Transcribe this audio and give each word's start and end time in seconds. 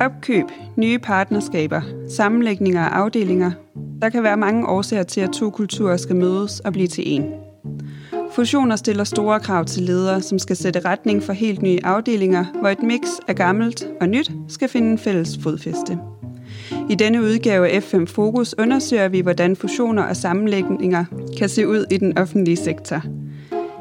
Opkøb, 0.00 0.44
nye 0.76 0.98
partnerskaber, 0.98 1.80
sammenlægninger 2.08 2.80
af 2.80 2.88
afdelinger. 2.88 3.50
Der 4.02 4.08
kan 4.08 4.22
være 4.22 4.36
mange 4.36 4.68
årsager 4.68 5.02
til, 5.02 5.20
at 5.20 5.30
to 5.30 5.50
kulturer 5.50 5.96
skal 5.96 6.16
mødes 6.16 6.60
og 6.60 6.72
blive 6.72 6.88
til 6.88 7.04
en. 7.06 7.24
Fusioner 8.32 8.76
stiller 8.76 9.04
store 9.04 9.40
krav 9.40 9.64
til 9.64 9.82
ledere, 9.82 10.22
som 10.22 10.38
skal 10.38 10.56
sætte 10.56 10.80
retning 10.80 11.22
for 11.22 11.32
helt 11.32 11.62
nye 11.62 11.78
afdelinger, 11.84 12.44
hvor 12.60 12.68
et 12.68 12.82
mix 12.82 13.00
af 13.28 13.36
gammelt 13.36 13.88
og 14.00 14.08
nyt 14.08 14.32
skal 14.48 14.68
finde 14.68 14.90
en 14.90 14.98
fælles 14.98 15.38
fodfæste. 15.42 15.98
I 16.90 16.94
denne 16.94 17.22
udgave 17.22 17.68
af 17.68 17.78
F5 17.78 18.04
Fokus 18.06 18.54
undersøger 18.58 19.08
vi, 19.08 19.20
hvordan 19.20 19.56
fusioner 19.56 20.02
og 20.02 20.16
sammenlægninger 20.16 21.04
kan 21.38 21.48
se 21.48 21.68
ud 21.68 21.84
i 21.90 21.96
den 21.96 22.18
offentlige 22.18 22.56
sektor. 22.56 23.02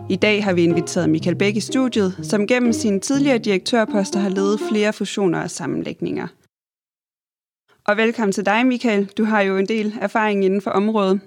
I 0.10 0.16
dag 0.16 0.44
har 0.44 0.54
vi 0.54 0.64
inviteret 0.64 1.10
Michael 1.10 1.36
Bæk 1.36 1.56
i 1.56 1.60
studiet, 1.60 2.20
som 2.24 2.48
gennem 2.48 2.74
sine 2.74 3.00
tidligere 3.00 3.38
direktørposter 3.38 4.20
har 4.20 4.30
ledet 4.30 4.60
flere 4.72 4.94
fusioner 4.94 5.44
og 5.44 5.52
sammenlægninger. 5.52 6.28
Og 7.88 7.98
velkommen 7.98 8.32
til 8.32 8.46
dig, 8.46 8.66
Michael. 8.66 9.06
Du 9.06 9.24
har 9.24 9.42
jo 9.42 9.58
en 9.58 9.68
del 9.68 9.94
erfaring 10.02 10.46
inden 10.46 10.62
for 10.62 10.72
området. 10.72 11.20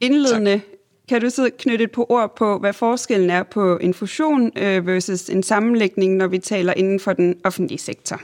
Indledende 0.00 0.52
tak. 0.52 0.60
kan 1.08 1.20
du 1.20 1.30
så 1.30 1.50
knytte 1.58 1.84
et 1.84 1.90
på 1.90 2.06
ord 2.08 2.36
på, 2.36 2.58
hvad 2.58 2.72
forskellen 2.72 3.30
er 3.30 3.42
på 3.42 3.78
en 3.78 3.94
fusion 3.94 4.52
øh, 4.58 4.86
versus 4.86 5.28
en 5.28 5.42
sammenlægning, 5.42 6.16
når 6.16 6.26
vi 6.26 6.38
taler 6.38 6.74
inden 6.74 7.00
for 7.00 7.12
den 7.12 7.40
offentlige 7.44 7.78
sektor? 7.78 8.20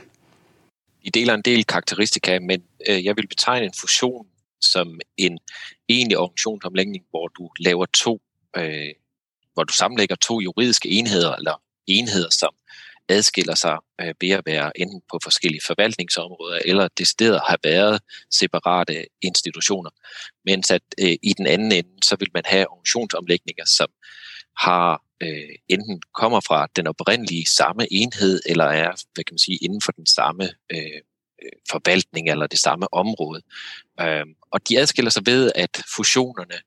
I 1.01 1.09
deler 1.09 1.33
en 1.33 1.41
del 1.41 1.65
karakteristika, 1.65 2.39
men 2.39 2.63
øh, 2.89 3.05
jeg 3.05 3.15
vil 3.15 3.27
betegne 3.27 3.65
en 3.65 3.73
fusion 3.81 4.27
som 4.61 4.99
en 5.17 5.39
egentlig 5.89 6.17
organisationsomlægning, 6.17 7.03
hvor 7.09 7.27
du 7.27 7.49
laver 7.59 7.85
to, 7.85 8.21
øh, 8.57 8.93
hvor 9.57 9.63
du 9.63 9.73
sammenlægger 9.73 10.15
to 10.15 10.39
juridiske 10.39 10.89
enheder, 10.89 11.35
eller 11.35 11.61
enheder, 11.87 12.29
som 12.29 12.53
adskiller 13.09 13.55
sig 13.55 13.77
øh, 14.01 14.13
ved 14.21 14.29
at 14.29 14.45
være 14.45 14.79
enten 14.79 15.01
på 15.11 15.19
forskellige 15.23 15.61
forvaltningsområder, 15.67 16.59
eller 16.65 16.87
decideret 16.97 17.41
har 17.47 17.59
været 17.63 18.01
separate 18.31 19.05
institutioner. 19.21 19.89
Mens 20.45 20.71
at 20.71 20.81
øh, 21.01 21.15
i 21.23 21.33
den 21.37 21.47
anden 21.47 21.71
ende, 21.71 21.89
så 22.03 22.15
vil 22.19 22.27
man 22.33 22.43
have 22.45 22.69
organisationsomlægninger, 22.71 23.65
som 23.65 23.87
har 24.57 25.01
øh, 25.23 25.55
enten 25.69 26.01
kommer 26.13 26.39
fra 26.39 26.67
den 26.75 26.87
oprindelige 26.87 27.45
samme 27.45 27.93
enhed, 27.93 28.41
eller 28.45 28.65
er, 28.65 28.91
hvad 29.13 29.23
kan 29.23 29.33
man 29.33 29.39
sige, 29.39 29.57
inden 29.57 29.81
for 29.81 29.91
den 29.91 30.05
samme 30.05 30.43
øh, 30.71 31.01
øh 31.43 31.57
forvaltning 31.71 32.29
eller 32.29 32.47
det 32.47 32.59
samme 32.59 32.93
område. 32.93 33.41
Øh, 34.01 34.25
og 34.51 34.69
de 34.69 34.79
adskiller 34.79 35.11
sig 35.11 35.25
ved, 35.25 35.51
at 35.55 35.83
fusionerne, 35.95 36.57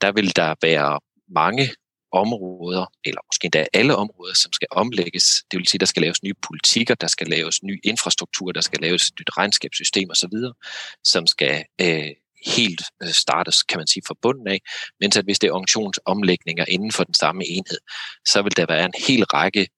der 0.00 0.12
vil 0.12 0.36
der 0.36 0.54
være 0.62 1.00
mange 1.28 1.68
områder, 2.14 2.86
eller 3.04 3.20
måske 3.28 3.44
endda 3.44 3.66
alle 3.72 3.96
områder, 3.96 4.34
som 4.34 4.52
skal 4.52 4.68
omlægges. 4.70 5.24
Det 5.50 5.58
vil 5.58 5.68
sige, 5.68 5.78
der 5.78 5.86
skal 5.86 6.02
laves 6.02 6.22
nye 6.22 6.34
politikker, 6.48 6.94
der 6.94 7.06
skal 7.06 7.26
laves 7.26 7.62
ny 7.62 7.80
infrastruktur, 7.84 8.52
der 8.52 8.60
skal 8.60 8.80
laves 8.80 9.08
et 9.08 9.14
nyt 9.20 9.36
regnskabssystem 9.36 10.10
osv., 10.10 10.36
som 11.04 11.26
skal 11.26 11.64
øh, 11.80 12.10
helt 12.46 12.82
øh, 13.02 13.08
startes, 13.08 13.62
kan 13.62 13.78
man 13.78 13.86
sige, 13.86 14.02
fra 14.06 14.14
bunden 14.22 14.48
af, 14.48 14.60
mens 15.00 15.16
at 15.16 15.24
hvis 15.24 15.38
det 15.38 15.48
er 15.48 15.52
organisationsomlægninger 15.52 16.64
inden 16.68 16.92
for 16.92 17.04
den 17.04 17.14
samme 17.14 17.46
enhed, 17.46 17.78
så 18.26 18.42
vil 18.42 18.56
der 18.56 18.66
være 18.66 18.84
en 18.84 18.94
hel 19.08 19.24
række 19.24 19.68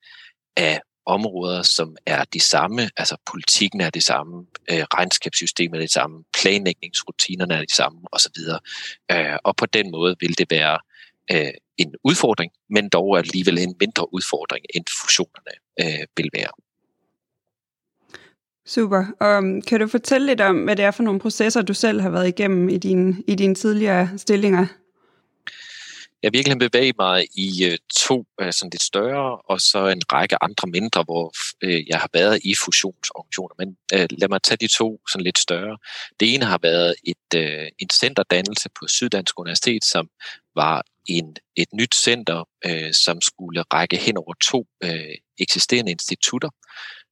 af 0.56 0.80
områder, 1.06 1.62
som 1.62 1.96
er 2.06 2.24
de 2.24 2.40
samme, 2.40 2.90
altså 2.96 3.16
politikken 3.30 3.80
er 3.80 3.90
det 3.90 4.04
samme, 4.04 4.46
øh, 4.70 4.84
regnskabssystemet 4.94 5.76
er 5.76 5.80
det 5.80 5.90
samme, 5.90 6.24
planlægningsrutinerne 6.40 7.54
er 7.54 7.64
de 7.64 7.74
samme 7.74 8.00
osv. 8.12 8.38
Øh, 9.12 9.38
og 9.44 9.56
på 9.56 9.66
den 9.66 9.90
måde 9.90 10.16
vil 10.20 10.38
det 10.38 10.50
være 10.50 10.78
øh, 11.32 11.52
en 11.78 11.94
udfordring, 12.04 12.52
men 12.70 12.88
dog 12.88 13.18
alligevel 13.18 13.58
en 13.58 13.74
mindre 13.80 14.14
udfordring, 14.14 14.64
end 14.74 14.84
fusionerne 15.02 15.54
øh, 15.80 16.06
vil 16.16 16.30
være. 16.34 16.50
Super. 18.66 19.04
Og 19.20 19.38
um, 19.38 19.62
kan 19.62 19.80
du 19.80 19.86
fortælle 19.86 20.26
lidt 20.26 20.40
om, 20.40 20.64
hvad 20.64 20.76
det 20.76 20.84
er 20.84 20.90
for 20.90 21.02
nogle 21.02 21.20
processer, 21.20 21.62
du 21.62 21.74
selv 21.74 22.00
har 22.00 22.10
været 22.10 22.28
igennem 22.28 22.68
i, 22.68 22.78
din, 22.78 23.24
i 23.28 23.34
dine 23.34 23.54
tidligere 23.54 24.18
stillinger? 24.18 24.66
Jeg 26.22 26.32
virkelig 26.32 26.58
bevæget 26.58 26.96
mig 26.98 27.26
i 27.34 27.66
uh, 27.66 27.76
to 27.96 28.18
uh, 28.18 28.50
sådan 28.50 28.70
lidt 28.72 28.82
større, 28.82 29.36
og 29.36 29.60
så 29.60 29.86
en 29.86 30.02
række 30.12 30.42
andre 30.42 30.68
mindre, 30.68 31.02
hvor 31.02 31.32
uh, 31.64 31.88
jeg 31.88 31.98
har 31.98 32.10
været 32.12 32.40
i 32.44 32.54
fusionsorganisationer. 32.54 33.54
Men 33.58 33.76
lad 34.10 34.28
mig 34.28 34.42
tage 34.42 34.58
de 34.60 34.68
to 34.68 35.00
sådan 35.10 35.24
lidt 35.24 35.38
større. 35.38 35.78
Det 36.20 36.34
ene 36.34 36.44
har 36.44 36.58
været 36.62 36.94
et, 37.04 37.34
en 37.78 37.90
centerdannelse 37.90 38.68
på 38.80 38.88
Syddansk 38.88 39.40
Universitet, 39.40 39.84
som 39.84 40.08
var 40.54 40.84
en, 41.08 41.36
et 41.56 41.68
nyt 41.72 41.94
center, 41.94 42.48
øh, 42.66 42.92
som 43.04 43.20
skulle 43.20 43.62
række 43.62 43.96
hen 43.96 44.16
over 44.16 44.34
to 44.42 44.66
øh, 44.84 45.14
eksisterende 45.38 45.90
institutter 45.90 46.50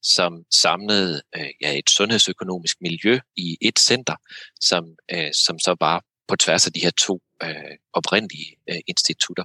som 0.05 0.45
samlede 0.51 1.23
øh, 1.37 1.51
ja, 1.61 1.79
et 1.79 1.91
sundhedsøkonomisk 1.91 2.77
miljø 2.81 3.19
i 3.37 3.59
et 3.61 3.79
center, 3.79 4.17
som, 4.61 4.85
øh, 5.13 5.33
som 5.33 5.59
så 5.59 5.77
var 5.81 6.03
på 6.29 6.37
tværs 6.37 6.67
af 6.67 6.73
de 6.73 6.81
her 6.81 6.91
to 6.91 7.21
øh, 7.43 7.77
oprindelige 7.93 8.57
øh, 8.71 8.81
institutter. 8.87 9.45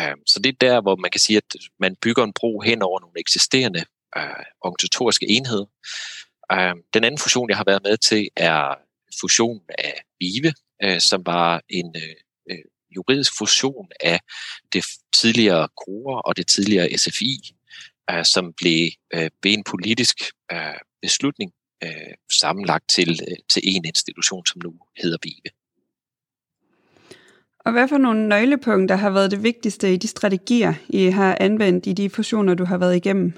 Øh, 0.00 0.16
så 0.26 0.40
det 0.40 0.48
er 0.48 0.56
der, 0.60 0.80
hvor 0.80 0.96
man 0.96 1.10
kan 1.10 1.20
sige, 1.20 1.36
at 1.36 1.54
man 1.80 1.96
bygger 2.02 2.24
en 2.24 2.32
bro 2.32 2.60
hen 2.60 2.82
over 2.82 3.00
nogle 3.00 3.20
eksisterende 3.20 3.84
øh, 4.16 4.44
organisatoriske 4.60 5.28
enheder. 5.28 5.66
Øh, 6.52 6.74
den 6.94 7.04
anden 7.04 7.18
fusion, 7.18 7.50
jeg 7.50 7.56
har 7.56 7.64
været 7.66 7.82
med 7.82 7.96
til, 7.96 8.28
er 8.36 8.74
fusionen 9.20 9.62
af 9.78 10.02
VIVE, 10.20 10.52
øh, 10.82 11.00
som 11.00 11.26
var 11.26 11.62
en 11.68 11.96
øh 11.96 12.16
juridisk 12.96 13.38
fusion 13.38 13.88
af 14.00 14.20
det 14.72 14.84
tidligere 15.16 15.68
KORE 15.68 16.22
og 16.22 16.36
det 16.36 16.46
tidligere 16.48 16.98
SFI, 16.98 17.54
øh, 18.10 18.24
som 18.24 18.52
blev 18.52 18.90
øh, 19.14 19.30
ved 19.42 19.52
en 19.52 19.64
politisk 19.64 20.16
øh, 20.52 20.78
beslutning 21.02 21.52
øh, 21.84 22.14
sammenlagt 22.40 22.84
til, 22.94 23.20
øh, 23.28 23.36
til 23.50 23.62
en 23.64 23.84
institution, 23.84 24.46
som 24.46 24.60
nu 24.64 24.72
hedder 24.96 25.18
VIVE. 25.22 25.50
Og 27.64 27.72
hvad 27.72 27.88
for 27.88 27.98
nogle 27.98 28.28
nøglepunkter 28.28 28.96
har 28.96 29.10
været 29.10 29.30
det 29.30 29.42
vigtigste 29.42 29.94
i 29.94 29.96
de 29.96 30.08
strategier, 30.08 30.74
I 30.88 31.04
har 31.04 31.36
anvendt 31.40 31.86
i 31.86 31.92
de 31.92 32.10
fusioner, 32.10 32.54
du 32.54 32.64
har 32.64 32.78
været 32.78 32.96
igennem? 32.96 33.32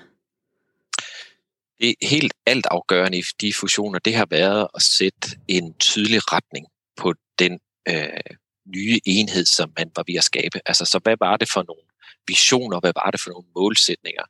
Det 1.81 1.95
helt 2.03 2.35
alt 2.47 2.67
afgørende 2.71 3.19
i 3.19 3.23
de 3.41 3.53
fusioner, 3.55 3.99
det 3.99 4.15
har 4.15 4.27
været 4.31 4.69
at 4.75 4.83
sætte 4.83 5.39
en 5.49 5.75
tydelig 5.75 6.33
retning 6.33 6.67
på 6.97 7.15
den 7.39 7.59
øh, 7.89 8.37
nye 8.67 9.01
enhed, 9.05 9.47
som 9.47 9.73
man 9.79 9.91
var 9.97 10.05
ved 10.07 10.15
at 10.15 10.25
skabe. 10.25 10.61
Altså, 10.67 10.85
så 10.85 11.01
hvad 11.03 11.17
var 11.21 11.37
det 11.37 11.49
for 11.53 11.65
nogle 11.69 11.83
visioner, 12.27 12.81
hvad 12.81 12.93
var 13.05 13.11
det 13.11 13.21
for 13.21 13.31
nogle 13.31 13.49
målsætninger, 13.57 14.23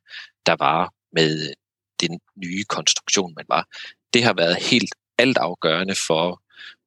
der 0.46 0.56
var 0.58 0.92
med 1.12 1.54
den 2.00 2.20
nye 2.36 2.64
konstruktion, 2.64 3.34
man 3.36 3.44
var. 3.48 3.68
Det 4.12 4.24
har 4.24 4.32
været 4.32 4.56
helt 4.56 4.94
altafgørende 5.18 5.94
for 6.06 6.42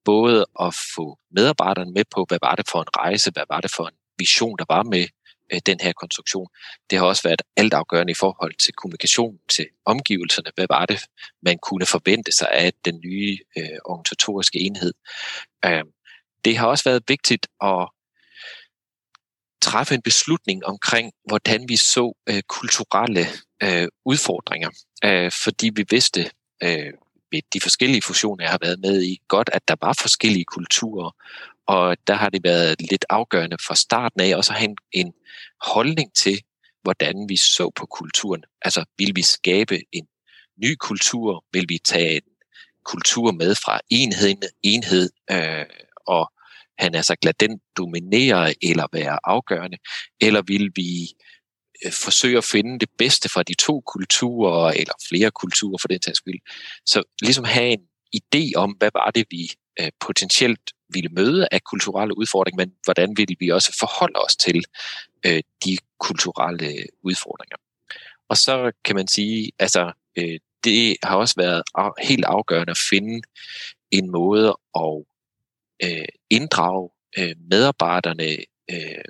både 0.05 0.45
at 0.61 0.75
få 0.95 1.19
medarbejderne 1.31 1.91
med 1.91 2.03
på, 2.15 2.25
hvad 2.27 2.39
var 2.41 2.55
det 2.55 2.69
for 2.69 2.81
en 2.81 2.97
rejse, 2.97 3.31
hvad 3.31 3.43
var 3.49 3.61
det 3.61 3.71
for 3.71 3.87
en 3.87 3.95
vision, 4.17 4.57
der 4.57 4.65
var 4.69 4.83
med 4.83 5.07
øh, 5.53 5.61
den 5.65 5.79
her 5.81 5.93
konstruktion. 5.93 6.47
Det 6.89 6.97
har 6.97 7.05
også 7.05 7.23
været 7.23 7.41
altafgørende 7.57 8.11
i 8.11 8.21
forhold 8.23 8.53
til 8.53 8.73
kommunikation 8.73 9.39
til 9.49 9.67
omgivelserne. 9.85 10.51
Hvad 10.55 10.65
var 10.69 10.85
det, 10.85 10.99
man 11.41 11.57
kunne 11.57 11.85
forvente 11.85 12.31
sig 12.31 12.49
af 12.51 12.73
den 12.85 12.99
nye 13.05 13.37
øh, 13.57 13.77
organisatoriske 13.85 14.59
enhed? 14.59 14.93
Øh, 15.65 15.83
det 16.45 16.57
har 16.57 16.67
også 16.67 16.83
været 16.83 17.03
vigtigt 17.07 17.47
at 17.63 17.89
træffe 19.61 19.95
en 19.95 20.01
beslutning 20.01 20.65
omkring, 20.65 21.11
hvordan 21.27 21.69
vi 21.69 21.75
så 21.75 22.13
øh, 22.29 22.41
kulturelle 22.41 23.25
øh, 23.63 23.87
udfordringer, 24.05 24.69
øh, 25.05 25.31
fordi 25.43 25.71
vi 25.75 25.85
vidste 25.89 26.31
øh, 26.63 26.93
ved 27.31 27.41
de 27.53 27.61
forskellige 27.61 28.01
fusioner, 28.01 28.43
jeg 28.43 28.51
har 28.51 28.59
været 28.61 28.79
med 28.79 29.03
i, 29.03 29.17
godt, 29.27 29.49
at 29.53 29.67
der 29.67 29.75
var 29.81 29.93
forskellige 30.01 30.45
kulturer, 30.45 31.11
og 31.67 31.97
der 32.07 32.13
har 32.13 32.29
det 32.29 32.43
været 32.43 32.81
lidt 32.91 33.05
afgørende 33.09 33.57
fra 33.67 33.75
starten 33.75 34.21
af 34.21 34.35
også 34.35 34.53
at 34.53 34.59
have 34.59 34.69
en, 34.69 34.77
en 34.91 35.13
holdning 35.61 36.15
til, 36.15 36.41
hvordan 36.83 37.25
vi 37.29 37.37
så 37.37 37.71
på 37.75 37.85
kulturen. 37.85 38.43
Altså, 38.61 38.85
vil 38.97 39.11
vi 39.15 39.21
skabe 39.21 39.79
en 39.91 40.07
ny 40.63 40.75
kultur? 40.75 41.45
Vil 41.53 41.65
vi 41.69 41.79
tage 41.85 42.15
en 42.15 42.21
kultur 42.85 43.31
med 43.31 43.55
fra 43.55 43.79
enhed, 43.89 44.41
enhed 44.63 45.09
øh, 45.31 45.65
og 46.07 46.31
han 46.77 46.95
er 46.95 47.01
sagt, 47.01 47.25
lad 47.25 47.33
den 47.39 47.59
dominere 47.77 48.53
eller 48.61 48.87
være 48.93 49.19
afgørende, 49.23 49.77
eller 50.21 50.41
vil 50.41 50.71
vi 50.75 51.09
øh, 51.85 51.91
forsøge 51.91 52.37
at 52.37 52.43
finde 52.43 52.79
det 52.79 52.89
bedste 52.97 53.29
fra 53.29 53.43
de 53.43 53.53
to 53.53 53.81
kulturer, 53.81 54.71
eller 54.71 54.93
flere 55.09 55.31
kulturer 55.31 55.77
for 55.81 55.87
den 55.87 56.01
sags 56.01 56.17
skyld. 56.17 56.39
Så 56.85 57.03
ligesom 57.21 57.43
have 57.43 57.69
en 57.71 57.87
idé 58.15 58.51
om, 58.55 58.71
hvad 58.71 58.89
var 58.93 59.11
det, 59.11 59.25
vi 59.29 59.51
øh, 59.79 59.91
potentielt 59.99 60.71
ville 60.89 61.09
møde 61.09 61.47
af 61.51 61.63
kulturelle 61.63 62.17
udfordringer, 62.17 62.57
men 62.65 62.73
hvordan 62.83 63.17
ville 63.17 63.35
vi 63.39 63.49
også 63.49 63.77
forholde 63.79 64.19
os 64.19 64.35
til 64.35 64.63
øh, 65.25 65.41
de 65.65 65.77
kulturelle 65.99 66.85
udfordringer. 67.03 67.57
Og 68.29 68.37
så 68.37 68.71
kan 68.85 68.95
man 68.95 69.07
sige, 69.07 69.51
altså 69.59 69.91
øh, 70.17 70.39
det 70.63 70.97
har 71.03 71.15
også 71.15 71.35
været 71.37 71.63
helt 72.01 72.25
afgørende 72.25 72.71
at 72.71 72.85
finde 72.89 73.21
en 73.91 74.11
måde 74.11 74.47
at 74.75 75.03
øh, 75.83 76.05
inddrage 76.29 76.89
øh, 77.17 77.35
medarbejderne 77.51 78.37
øh, 78.71 79.03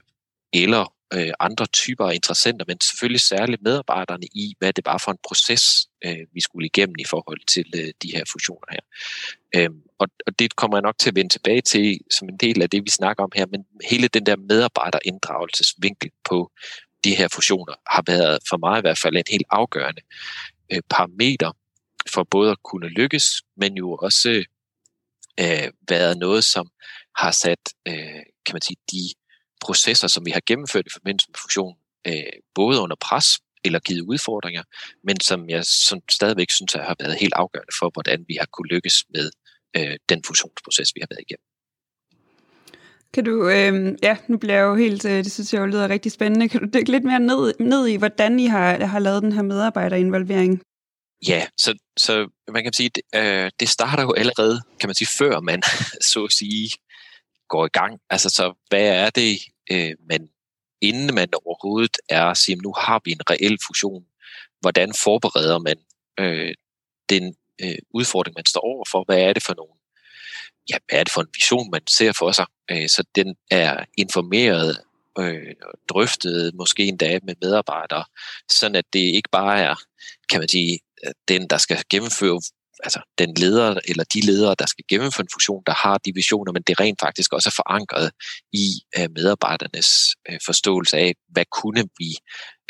eller 0.53 0.93
øh, 1.13 1.33
andre 1.39 1.65
typer 1.65 2.05
af 2.05 2.15
interessenter, 2.15 2.65
men 2.67 2.81
selvfølgelig 2.81 3.21
særligt 3.21 3.61
medarbejderne 3.61 4.25
i, 4.25 4.55
hvad 4.59 4.73
det 4.73 4.85
var 4.85 4.97
for 4.97 5.11
en 5.11 5.17
proces, 5.27 5.63
øh, 6.05 6.25
vi 6.33 6.41
skulle 6.41 6.65
igennem 6.65 6.95
i 6.99 7.05
forhold 7.05 7.39
til 7.47 7.65
øh, 7.75 7.93
de 8.03 8.11
her 8.15 8.23
fusioner 8.31 8.67
her. 8.71 8.79
Øhm, 9.55 9.81
og, 9.99 10.07
og 10.27 10.39
det 10.39 10.55
kommer 10.55 10.77
jeg 10.77 10.81
nok 10.81 10.97
til 10.99 11.09
at 11.09 11.15
vende 11.15 11.33
tilbage 11.33 11.61
til 11.61 11.99
som 12.11 12.29
en 12.29 12.37
del 12.37 12.61
af 12.61 12.69
det, 12.69 12.83
vi 12.85 12.89
snakker 12.89 13.23
om 13.23 13.31
her, 13.35 13.45
men 13.45 13.65
hele 13.89 14.07
den 14.07 14.25
der 14.25 14.35
medarbejderinddragelsesvinkel 14.35 16.11
på 16.29 16.51
de 17.03 17.15
her 17.15 17.27
fusioner 17.27 17.73
har 17.89 18.03
været 18.07 18.39
for 18.49 18.57
mig 18.57 18.77
i 18.77 18.81
hvert 18.81 18.97
fald 18.97 19.15
en 19.15 19.23
helt 19.29 19.47
afgørende 19.49 20.01
øh, 20.71 20.81
parameter 20.89 21.51
for 22.13 22.23
både 22.23 22.51
at 22.51 22.63
kunne 22.63 22.87
lykkes, 22.87 23.25
men 23.57 23.77
jo 23.77 23.95
også 23.95 24.43
øh, 25.39 25.71
været 25.89 26.17
noget, 26.17 26.43
som 26.43 26.67
har 27.17 27.31
sat, 27.31 27.63
øh, 27.87 28.23
kan 28.45 28.53
man 28.53 28.61
sige, 28.61 28.77
de 28.91 29.03
processer, 29.61 30.07
som 30.07 30.25
vi 30.25 30.31
har 30.31 30.41
gennemført 30.47 30.87
i 30.87 30.93
forbindelse 30.93 31.27
med 31.29 31.37
fusionen, 31.43 31.77
øh, 32.07 32.35
både 32.55 32.81
under 32.81 32.95
pres 33.01 33.39
eller 33.65 33.79
givet 33.79 34.01
udfordringer, 34.01 34.63
men 35.03 35.19
som 35.19 35.49
jeg 35.49 35.65
som 35.65 35.99
stadigvæk 36.11 36.51
synes 36.51 36.73
har 36.73 36.95
været 36.99 37.15
helt 37.19 37.33
afgørende 37.33 37.73
for, 37.79 37.89
hvordan 37.93 38.25
vi 38.27 38.35
har 38.39 38.47
kunne 38.53 38.67
lykkes 38.67 39.05
med 39.13 39.29
øh, 39.77 39.95
den 40.09 40.23
fusionsproces, 40.27 40.91
vi 40.95 40.99
har 41.01 41.07
været 41.09 41.25
igennem. 41.27 41.45
Kan 43.13 43.23
du, 43.23 43.49
øh, 43.49 43.95
ja, 44.03 44.17
nu 44.27 44.37
bliver 44.37 44.55
jeg 44.55 44.63
jo 44.63 44.75
helt, 44.75 45.05
øh, 45.05 45.17
det 45.23 45.31
synes 45.31 45.53
jeg 45.53 45.59
jo 45.59 45.65
lyder 45.65 45.89
rigtig 45.89 46.11
spændende. 46.11 46.49
Kan 46.49 46.61
du 46.61 46.67
dykke 46.73 46.91
lidt 46.91 47.03
mere 47.03 47.19
ned, 47.19 47.53
ned 47.59 47.87
i, 47.87 47.95
hvordan 47.95 48.39
I 48.39 48.45
har, 48.45 48.85
har 48.85 48.99
lavet 48.99 49.23
den 49.23 49.31
her 49.31 49.41
medarbejderinvolvering? 49.41 50.61
Ja, 51.27 51.47
så, 51.57 51.73
så 51.97 52.27
man 52.51 52.63
kan 52.63 52.73
sige, 52.73 52.89
det, 52.89 53.03
øh, 53.15 53.51
det 53.59 53.69
starter 53.69 54.03
jo 54.03 54.13
allerede, 54.13 54.61
kan 54.79 54.89
man 54.89 54.95
sige, 54.95 55.07
før 55.17 55.39
man 55.39 55.63
så 56.11 56.23
at 56.23 56.31
sige 56.31 56.71
går 57.49 57.65
i 57.65 57.69
gang. 57.69 57.99
Altså, 58.09 58.29
så 58.29 58.53
hvad 58.69 58.87
er 58.87 59.09
det, 59.09 59.39
øh, 59.71 59.91
man, 60.09 60.29
inden 60.81 61.15
man 61.15 61.29
overhovedet 61.45 61.97
er 62.09 62.33
siger, 62.33 62.57
nu 62.63 62.73
har 62.77 63.01
vi 63.05 63.11
en 63.11 63.29
reel 63.29 63.57
fusion, 63.67 64.05
hvordan 64.61 64.93
forbereder 65.03 65.59
man 65.59 65.77
øh, 66.19 66.53
den 67.09 67.35
øh, 67.61 67.77
udfordring, 67.93 68.35
man 68.37 68.45
står 68.45 68.61
overfor? 68.61 69.03
Hvad 69.03 69.19
er 69.19 69.33
det 69.33 69.43
for 69.43 69.53
nogle 69.57 69.75
ja, 70.69 70.77
hvad 70.87 70.99
er 70.99 71.03
det 71.03 71.13
for 71.13 71.21
en 71.21 71.27
vision, 71.35 71.71
man 71.71 71.87
ser 71.87 72.11
for 72.11 72.31
sig? 72.31 72.45
Øh, 72.71 72.89
så 72.89 73.03
den 73.15 73.35
er 73.51 73.85
informeret 73.97 74.77
øh, 75.19 75.55
drøftet, 75.89 76.55
måske 76.55 76.83
endda 76.83 77.19
med 77.23 77.35
medarbejdere, 77.41 78.05
sådan 78.49 78.75
at 78.75 78.85
det 78.93 78.99
ikke 78.99 79.29
bare 79.31 79.59
er, 79.59 79.75
kan 80.29 80.39
man 80.39 80.47
sige, 80.47 80.79
den, 81.27 81.47
der 81.49 81.57
skal 81.57 81.83
gennemføre 81.89 82.41
altså 82.83 82.99
den 83.17 83.33
leder 83.33 83.79
eller 83.87 84.03
de 84.03 84.21
ledere, 84.21 84.55
der 84.59 84.65
skal 84.65 84.85
gennemføre 84.89 85.23
en 85.23 85.29
funktion, 85.31 85.63
der 85.65 85.73
har 85.73 85.97
de 85.97 86.13
visioner, 86.13 86.51
men 86.51 86.63
det 86.67 86.79
rent 86.79 86.99
faktisk 87.01 87.33
også 87.33 87.49
er 87.49 87.55
forankret 87.55 88.11
i 88.53 88.67
øh, 88.97 89.09
medarbejdernes 89.15 90.15
øh, 90.29 90.39
forståelse 90.45 90.97
af, 90.97 91.15
hvad 91.27 91.45
kunne 91.61 91.83
vi 91.97 92.15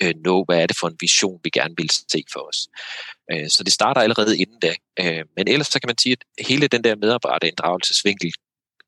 øh, 0.01 0.13
nå, 0.23 0.43
hvad 0.47 0.61
er 0.61 0.67
det 0.67 0.77
for 0.79 0.87
en 0.87 0.97
vision, 0.99 1.39
vi 1.43 1.49
gerne 1.49 1.73
vil 1.77 1.89
se 1.89 2.23
for 2.33 2.47
os. 2.49 2.67
Så 3.55 3.63
det 3.63 3.73
starter 3.73 4.01
allerede 4.01 4.37
inden 4.37 4.59
da. 4.59 4.73
Men 5.37 5.47
ellers 5.47 5.67
så 5.67 5.79
kan 5.79 5.87
man 5.87 5.97
sige, 5.97 6.13
at 6.13 6.45
hele 6.45 6.67
den 6.67 6.83
der 6.83 6.95
medarbejderinddragelsesvinkel 6.95 8.33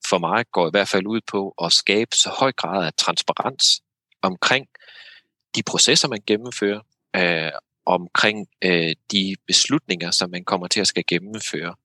for 0.09 0.17
mig 0.17 0.45
går 0.51 0.67
i 0.67 0.71
hvert 0.71 0.89
fald 0.89 1.07
ud 1.07 1.21
på 1.27 1.53
at 1.63 1.73
skabe 1.73 2.15
så 2.15 2.29
høj 2.29 2.51
grad 2.51 2.85
af 2.85 2.93
transparens 2.97 3.81
omkring 4.21 4.67
de 5.55 5.63
processer, 5.63 6.07
man 6.07 6.21
gennemfører, 6.27 6.81
øh, 7.15 7.51
omkring 7.87 8.47
øh, 8.63 8.95
de 9.11 9.35
beslutninger, 9.47 10.11
som 10.11 10.29
man 10.29 10.43
kommer 10.43 10.67
til 10.67 10.81
at 10.81 10.87
skal 10.87 11.03
gennemføre, 11.07 11.75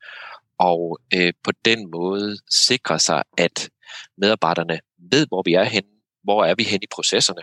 og 0.59 0.99
øh, 1.15 1.33
på 1.45 1.53
den 1.65 1.91
måde 1.91 2.39
sikre 2.51 2.99
sig, 2.99 3.23
at 3.39 3.71
medarbejderne 4.19 4.81
ved, 5.11 5.27
hvor 5.27 5.43
vi 5.43 5.55
er 5.55 5.65
henne, 5.65 5.89
hvor 6.25 6.45
er 6.45 6.55
vi 6.55 6.63
hen 6.63 6.83
i 6.83 6.87
processerne. 6.95 7.43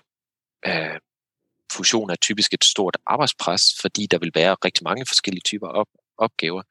Øh, 0.66 1.00
fusion 1.72 2.10
er 2.10 2.16
typisk 2.16 2.54
et 2.54 2.64
stort 2.64 2.98
arbejdspres, 3.06 3.64
fordi 3.82 4.08
der 4.12 4.20
vil 4.20 4.32
være 4.36 4.56
rigtig 4.66 4.84
mange 4.84 5.06
forskellige 5.06 5.42
typer 5.46 5.68
op, 5.68 5.88
opgaver. 6.18 6.62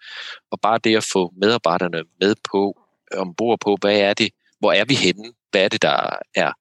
Og 0.51 0.61
bare 0.61 0.79
det 0.79 0.97
at 0.97 1.05
få 1.13 1.33
medarbejderne 1.37 2.05
med 2.21 2.35
på, 2.51 2.81
ombord 3.13 3.61
på, 3.61 3.77
hvad 3.81 3.99
er 4.01 4.15
det, 4.15 4.31
hvor 4.59 4.73
er 4.73 4.85
vi 4.85 4.95
henne, 4.95 5.33
hvad 5.51 5.65
er 5.65 5.69
det, 5.69 5.83
der 5.83 6.17
er 6.35 6.53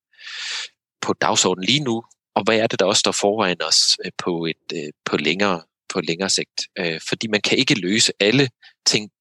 på 1.02 1.14
dagsordenen 1.14 1.66
lige 1.66 1.84
nu, 1.84 2.04
og 2.38 2.44
hvad 2.44 2.60
er 2.60 2.68
det, 2.68 2.80
der 2.80 2.86
også 2.86 3.00
står 3.00 3.12
foran 3.12 3.62
os 3.62 3.98
øh, 4.06 4.12
på 4.18 4.46
et 4.46 4.68
øh, 4.74 4.94
på 5.06 5.18
længere, 5.18 5.62
på 5.94 6.02
længere 6.02 6.30
sigt. 6.30 6.62
Øh, 6.80 7.02
fordi 7.10 7.28
man 7.28 7.42
kan 7.42 7.58
ikke 7.58 7.80
løse 7.80 8.14
alle 8.20 8.50
ting 8.86 9.12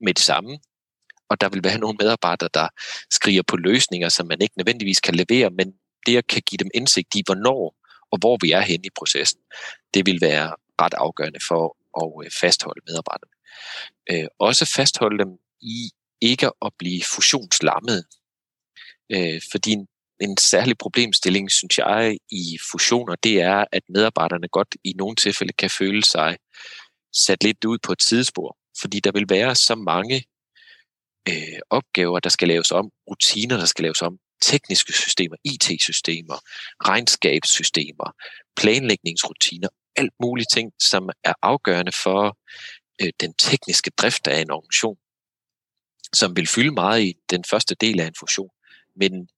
med 0.00 0.14
det 0.14 0.24
samme, 0.24 0.58
og 1.28 1.40
der 1.40 1.48
vil 1.48 1.64
være 1.64 1.78
nogle 1.78 1.96
medarbejdere, 2.00 2.48
der 2.54 2.68
skriger 3.10 3.42
på 3.42 3.56
løsninger, 3.56 4.08
som 4.08 4.26
man 4.26 4.42
ikke 4.42 4.58
nødvendigvis 4.58 5.00
kan 5.00 5.14
levere, 5.14 5.50
men 5.50 5.74
det 6.06 6.26
kan 6.26 6.42
give 6.42 6.56
dem 6.56 6.70
indsigt 6.74 7.14
i, 7.14 7.22
hvornår 7.26 7.76
og 8.10 8.18
hvor 8.18 8.38
vi 8.42 8.52
er 8.52 8.60
henne 8.60 8.86
i 8.86 8.90
processen, 8.98 9.40
det 9.94 10.06
vil 10.06 10.20
være 10.20 10.54
ret 10.80 10.94
afgørende 10.94 11.40
for 11.48 11.76
at 12.00 12.32
fastholde 12.32 12.80
medarbejderne. 12.86 14.28
Også 14.38 14.72
fastholde 14.76 15.24
dem 15.24 15.38
i 15.60 15.90
ikke 16.20 16.50
at 16.64 16.72
blive 16.78 17.02
fusionslammet. 17.14 18.04
Fordi 19.52 19.76
en 20.20 20.36
særlig 20.36 20.78
problemstilling, 20.78 21.50
synes 21.50 21.78
jeg, 21.78 22.18
i 22.30 22.58
fusioner, 22.72 23.14
det 23.14 23.40
er, 23.40 23.64
at 23.72 23.82
medarbejderne 23.88 24.48
godt 24.48 24.76
i 24.84 24.92
nogle 24.92 25.16
tilfælde 25.16 25.52
kan 25.52 25.70
føle 25.70 26.04
sig 26.04 26.36
sat 27.14 27.44
lidt 27.44 27.64
ud 27.64 27.78
på 27.82 27.92
et 27.92 28.02
sidespor, 28.02 28.56
fordi 28.80 29.00
der 29.00 29.12
vil 29.12 29.26
være 29.28 29.54
så 29.54 29.74
mange 29.74 30.24
øh, 31.28 31.58
opgaver, 31.70 32.20
der 32.20 32.30
skal 32.30 32.48
laves 32.48 32.70
om, 32.70 32.90
rutiner, 33.10 33.56
der 33.56 33.66
skal 33.66 33.82
laves 33.82 34.02
om, 34.02 34.18
tekniske 34.42 34.92
systemer, 34.92 35.36
IT-systemer, 35.44 36.38
regnskabssystemer, 36.88 38.14
planlægningsrutiner, 38.56 39.68
alt 39.96 40.12
mulige 40.22 40.46
ting, 40.52 40.72
som 40.78 41.10
er 41.24 41.34
afgørende 41.42 41.92
for 41.92 42.38
øh, 43.02 43.12
den 43.20 43.34
tekniske 43.34 43.90
drift 43.90 44.26
af 44.26 44.40
en 44.40 44.50
organisation, 44.50 44.96
som 46.12 46.36
vil 46.36 46.46
fylde 46.46 46.70
meget 46.70 47.02
i 47.02 47.14
den 47.30 47.44
første 47.44 47.74
del 47.74 48.00
af 48.00 48.06
en 48.06 48.14
fusion. 48.20 48.50
Men 48.96 49.28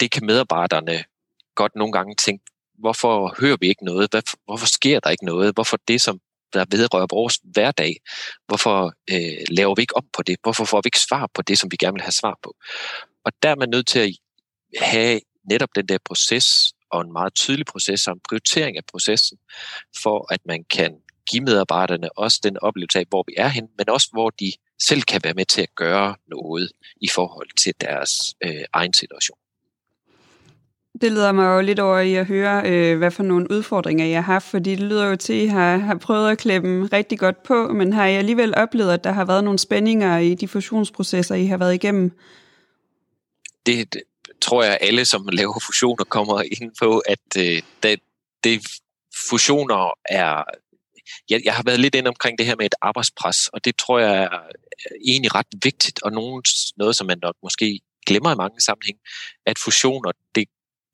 det 0.00 0.10
kan 0.10 0.26
medarbejderne 0.26 1.04
godt 1.54 1.74
nogle 1.74 1.92
gange 1.92 2.14
tænke, 2.14 2.44
hvorfor 2.78 3.34
hører 3.40 3.56
vi 3.60 3.68
ikke 3.68 3.84
noget? 3.84 4.34
Hvorfor 4.44 4.66
sker 4.66 5.00
der 5.00 5.10
ikke 5.10 5.24
noget? 5.24 5.54
Hvorfor 5.54 5.78
det, 5.88 6.00
som 6.00 6.20
der 6.52 6.64
vedrører 6.70 7.06
vores 7.10 7.40
hverdag, 7.42 7.96
hvorfor 8.46 8.92
øh, 9.10 9.44
laver 9.50 9.74
vi 9.74 9.82
ikke 9.82 9.96
op 9.96 10.04
på 10.12 10.22
det? 10.22 10.36
Hvorfor 10.42 10.64
får 10.64 10.80
vi 10.80 10.86
ikke 10.86 11.00
svar 11.08 11.30
på 11.34 11.42
det, 11.42 11.58
som 11.58 11.70
vi 11.70 11.76
gerne 11.76 11.94
vil 11.94 12.02
have 12.02 12.12
svar 12.12 12.38
på? 12.42 12.54
Og 13.24 13.32
der 13.42 13.48
er 13.50 13.56
man 13.56 13.68
nødt 13.68 13.86
til 13.86 13.98
at 13.98 14.16
have 14.80 15.20
netop 15.50 15.68
den 15.74 15.88
der 15.88 15.98
proces, 16.04 16.72
og 16.90 17.00
en 17.00 17.12
meget 17.12 17.34
tydelig 17.34 17.66
proces 17.66 18.06
og 18.06 18.12
en 18.12 18.20
prioritering 18.28 18.76
af 18.76 18.82
processen, 18.92 19.38
for 20.02 20.32
at 20.32 20.40
man 20.46 20.64
kan 20.64 20.96
give 21.30 21.44
medarbejderne 21.44 22.18
også 22.18 22.40
den 22.42 22.58
oplevelse 22.58 22.98
af, 22.98 23.04
hvor 23.08 23.24
vi 23.28 23.34
er 23.36 23.48
hen, 23.48 23.68
men 23.78 23.88
også 23.88 24.08
hvor 24.12 24.30
de 24.30 24.52
selv 24.82 25.02
kan 25.02 25.20
være 25.24 25.34
med 25.34 25.44
til 25.44 25.62
at 25.62 25.74
gøre 25.74 26.16
noget 26.26 26.72
i 27.00 27.08
forhold 27.08 27.48
til 27.56 27.74
deres 27.80 28.10
øh, 28.44 28.64
egen 28.72 28.94
situation. 28.94 29.38
Det 31.00 31.12
leder 31.12 31.32
mig 31.32 31.44
jo 31.44 31.60
lidt 31.60 31.78
over 31.78 31.98
i 31.98 32.14
at 32.14 32.26
høre, 32.26 32.62
øh, 32.66 32.98
hvad 32.98 33.10
for 33.10 33.22
nogle 33.22 33.50
udfordringer 33.50 34.04
I 34.04 34.12
har 34.12 34.20
haft, 34.20 34.46
fordi 34.46 34.70
det 34.70 34.80
lyder 34.80 35.06
jo 35.06 35.16
til, 35.16 35.32
at 35.32 35.38
I 35.38 35.46
har, 35.46 35.76
har 35.76 35.96
prøvet 35.96 36.30
at 36.30 36.38
klemme 36.38 36.86
rigtig 36.86 37.18
godt 37.18 37.42
på, 37.42 37.72
men 37.72 37.92
har 37.92 38.06
I 38.06 38.14
alligevel 38.14 38.54
oplevet, 38.56 38.92
at 38.92 39.04
der 39.04 39.12
har 39.12 39.24
været 39.24 39.44
nogle 39.44 39.58
spændinger 39.58 40.18
i 40.18 40.34
de 40.34 40.48
fusionsprocesser, 40.48 41.34
I 41.34 41.46
har 41.46 41.56
været 41.56 41.74
igennem? 41.74 42.18
Det, 43.66 43.94
det 43.94 44.02
tror 44.40 44.62
jeg, 44.62 44.78
alle, 44.80 45.04
som 45.04 45.28
laver 45.32 45.60
fusioner, 45.66 46.04
kommer 46.04 46.42
ind 46.42 46.72
på, 46.80 46.98
at 46.98 47.36
øh, 47.38 47.62
det, 47.82 48.00
det 48.44 48.66
fusioner 49.30 49.92
er... 50.04 50.44
Jeg, 51.30 51.40
jeg 51.44 51.54
har 51.54 51.62
været 51.62 51.80
lidt 51.80 51.94
ind 51.94 52.08
omkring 52.08 52.38
det 52.38 52.46
her 52.46 52.56
med 52.56 52.66
et 52.66 52.74
arbejdspres, 52.80 53.48
og 53.48 53.64
det 53.64 53.76
tror 53.76 53.98
jeg 53.98 54.22
er 54.22 54.38
egentlig 55.06 55.34
ret 55.34 55.46
vigtigt, 55.62 56.02
og 56.02 56.12
nogen, 56.12 56.42
noget, 56.76 56.96
som 56.96 57.06
man 57.06 57.18
nok 57.22 57.34
måske 57.42 57.80
glemmer 58.06 58.32
i 58.32 58.36
mange 58.36 58.60
sammenhæng, 58.60 58.98
at 59.46 59.58
fusioner, 59.58 60.12
det 60.34 60.44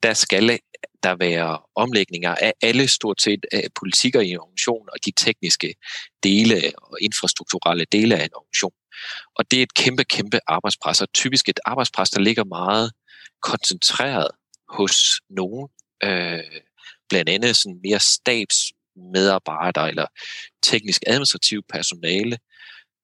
der 0.05 0.13
skal 0.13 0.59
der 1.03 1.15
være 1.15 1.59
omlægninger 1.75 2.35
af 2.35 2.53
alle 2.61 2.87
stort 2.87 3.21
set 3.21 3.45
af 3.51 3.67
politikker 3.79 4.19
i 4.21 4.29
en 4.29 4.39
organisation 4.39 4.89
og 4.93 5.05
de 5.05 5.11
tekniske 5.17 5.75
dele 6.23 6.71
og 6.77 6.97
infrastrukturelle 7.01 7.85
dele 7.91 8.15
af 8.15 8.23
en 8.23 8.35
organisation. 8.35 8.73
Og 9.35 9.51
det 9.51 9.59
er 9.59 9.63
et 9.63 9.73
kæmpe, 9.73 10.03
kæmpe 10.03 10.39
arbejdspres, 10.47 11.01
og 11.01 11.13
typisk 11.13 11.49
et 11.49 11.59
arbejdspres, 11.65 12.09
der 12.09 12.19
ligger 12.19 12.43
meget 12.43 12.91
koncentreret 13.41 14.27
hos 14.69 15.21
nogen, 15.29 15.69
øh, 16.03 16.61
blandt 17.09 17.29
andet 17.29 17.57
sådan 17.57 17.79
mere 17.83 17.99
stabsmedarbejdere 17.99 19.89
eller 19.89 20.07
teknisk 20.63 21.01
administrativ 21.07 21.63
personale, 21.69 22.37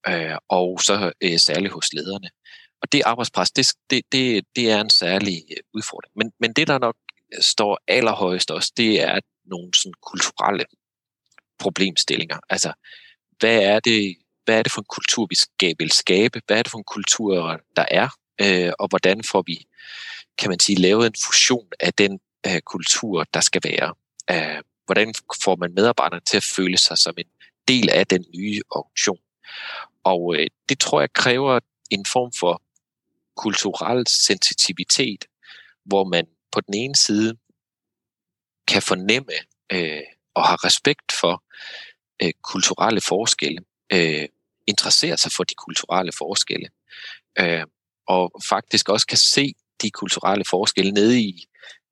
øh, 0.08 0.38
og 0.50 0.79
så 0.81 1.12
øh, 1.22 1.39
særligt 1.39 1.74
hos 1.74 1.93
lederne. 1.93 2.29
Og 2.81 2.91
det 2.91 3.01
arbejdspres, 3.05 3.51
det, 3.51 3.67
det, 3.89 4.01
det, 4.11 4.45
det 4.55 4.71
er 4.71 4.81
en 4.81 4.89
særlig 4.89 5.43
øh, 5.51 5.63
udfordring. 5.73 6.13
Men, 6.15 6.31
men 6.39 6.53
det, 6.53 6.67
der 6.67 6.79
nok 6.79 6.95
øh, 7.33 7.41
står 7.41 7.79
allerhøjest 7.88 8.51
også, 8.51 8.71
det 8.77 9.01
er 9.01 9.19
nogle 9.45 9.71
sådan 9.75 9.93
kulturelle 10.01 10.65
problemstillinger. 11.59 12.39
Altså, 12.50 12.73
hvad 13.39 13.57
er 13.63 13.79
det, 13.79 14.17
hvad 14.45 14.59
er 14.59 14.63
det 14.63 14.71
for 14.71 14.81
en 14.81 14.85
kultur, 14.89 15.25
vi 15.29 15.35
skal, 15.35 15.75
vil 15.79 15.91
skabe? 15.91 16.41
Hvad 16.47 16.57
er 16.57 16.63
det 16.63 16.71
for 16.71 16.77
en 16.77 16.83
kultur, 16.83 17.61
der 17.75 17.85
er? 17.91 18.09
Øh, 18.41 18.73
og 18.79 18.88
hvordan 18.88 19.23
får 19.23 19.43
vi, 19.47 19.65
kan 20.38 20.50
man 20.50 20.59
sige, 20.59 20.81
lavet 20.81 21.07
en 21.07 21.15
fusion 21.25 21.67
af 21.79 21.93
den 21.93 22.19
øh, 22.47 22.61
kultur, 22.61 23.25
der 23.33 23.41
skal 23.41 23.61
være. 23.63 23.93
Øh, 24.31 24.61
hvordan 24.85 25.13
får 25.43 25.55
man 25.55 25.73
medarbejderne 25.73 26.21
til 26.29 26.38
at 26.38 26.43
føle 26.55 26.77
sig 26.77 26.97
som 26.97 27.13
en 27.17 27.29
del 27.67 27.89
af 27.89 28.07
den 28.07 28.25
nye 28.35 28.61
organisation? 28.69 29.19
Og 30.03 30.35
øh, 30.35 30.47
det 30.69 30.79
tror 30.79 31.00
jeg 31.00 31.13
kræver 31.13 31.59
en 31.89 32.05
form 32.05 32.31
for 32.39 32.61
kulturel 33.38 34.07
sensitivitet, 34.07 35.25
hvor 35.85 36.03
man 36.03 36.25
på 36.51 36.61
den 36.61 36.73
ene 36.73 36.95
side 36.95 37.38
kan 38.67 38.81
fornemme 38.81 39.33
øh, 39.71 40.03
og 40.33 40.43
har 40.43 40.65
respekt 40.65 41.11
for 41.21 41.43
øh, 42.23 42.33
kulturelle 42.43 43.01
forskelle, 43.01 43.59
øh, 43.93 44.27
interessere 44.67 45.17
sig 45.17 45.31
for 45.31 45.43
de 45.43 45.53
kulturelle 45.53 46.11
forskelle, 46.11 46.69
øh, 47.39 47.63
og 48.07 48.31
faktisk 48.50 48.89
også 48.89 49.07
kan 49.07 49.17
se 49.17 49.53
de 49.81 49.91
kulturelle 49.91 50.45
forskelle 50.50 50.91
nede 50.91 51.21
i 51.21 51.45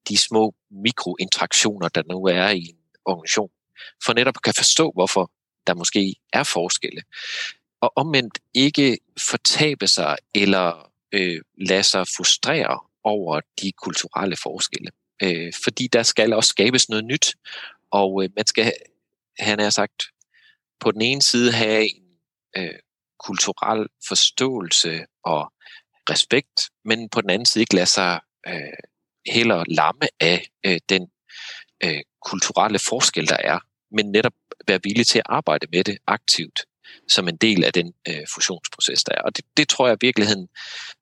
de 0.09 0.17
små 0.17 0.55
mikrointeraktioner, 0.71 1.89
der 1.89 2.03
nu 2.09 2.23
er 2.23 2.49
i 2.49 2.65
en 2.69 2.77
organisation, 3.05 3.49
for 4.05 4.13
netop 4.13 4.41
kan 4.43 4.53
forstå, 4.53 4.91
hvorfor 4.91 5.31
der 5.67 5.73
måske 5.73 6.15
er 6.33 6.43
forskelle. 6.43 7.01
Og 7.81 7.93
omvendt 7.95 8.39
ikke 8.53 8.97
fortabe 9.17 9.87
sig 9.87 10.17
eller 10.35 10.88
øh, 11.11 11.41
lade 11.57 11.83
sig 11.83 12.07
frustrere 12.17 12.79
over 13.03 13.41
de 13.61 13.71
kulturelle 13.71 14.37
forskelle. 14.37 14.91
Øh, 15.23 15.53
fordi 15.63 15.87
der 15.87 16.03
skal 16.03 16.33
også 16.33 16.49
skabes 16.49 16.89
noget 16.89 17.05
nyt, 17.05 17.35
og 17.91 18.23
øh, 18.23 18.29
man 18.35 18.47
skal, 18.47 18.73
han 19.39 19.59
har 19.59 19.69
sagt, 19.69 20.03
på 20.79 20.91
den 20.91 21.01
ene 21.01 21.21
side 21.21 21.51
have 21.51 21.83
en 21.95 22.03
øh, 22.57 22.79
kulturel 23.19 23.87
forståelse 24.07 25.05
og 25.23 25.53
respekt, 26.09 26.69
men 26.85 27.09
på 27.09 27.21
den 27.21 27.29
anden 27.29 27.45
side 27.45 27.61
ikke 27.61 27.75
lade 27.75 27.85
sig 27.85 28.19
øh, 28.47 28.77
heller 29.27 29.63
lamme 29.67 30.07
af 30.19 30.47
øh, 30.65 30.79
den 30.89 31.07
øh, 31.83 32.01
kulturelle 32.25 32.79
forskel, 32.79 33.27
der 33.27 33.37
er, 33.39 33.59
men 33.91 34.11
netop 34.11 34.33
være 34.67 34.79
villig 34.83 35.07
til 35.07 35.19
at 35.19 35.25
arbejde 35.25 35.67
med 35.71 35.83
det 35.83 35.97
aktivt 36.07 36.59
som 37.07 37.27
en 37.27 37.37
del 37.37 37.63
af 37.63 37.73
den 37.73 37.93
øh, 38.07 38.27
fusionsproces, 38.33 39.03
der 39.03 39.13
er. 39.17 39.21
Og 39.21 39.37
det, 39.37 39.45
det 39.57 39.69
tror 39.69 39.87
jeg 39.87 39.97
i 40.01 40.05
virkeligheden 40.05 40.47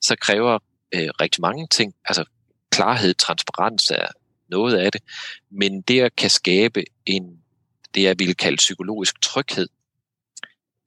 så 0.02 0.16
kræver 0.22 0.60
øh, 0.96 1.10
rigtig 1.22 1.42
mange 1.42 1.68
ting. 1.68 1.94
Altså 2.06 2.26
klarhed, 2.72 3.14
transparens 3.14 3.92
er 3.92 4.08
noget 4.50 4.76
af 4.76 4.92
det, 4.92 5.02
men 5.52 5.82
det 5.82 6.02
at 6.02 6.16
kan 6.16 6.30
skabe 6.30 6.84
en, 7.06 7.24
det 7.96 8.04
jeg 8.04 8.16
ville 8.20 8.34
kalde 8.34 8.58
psykologisk 8.58 9.22
tryghed 9.22 9.68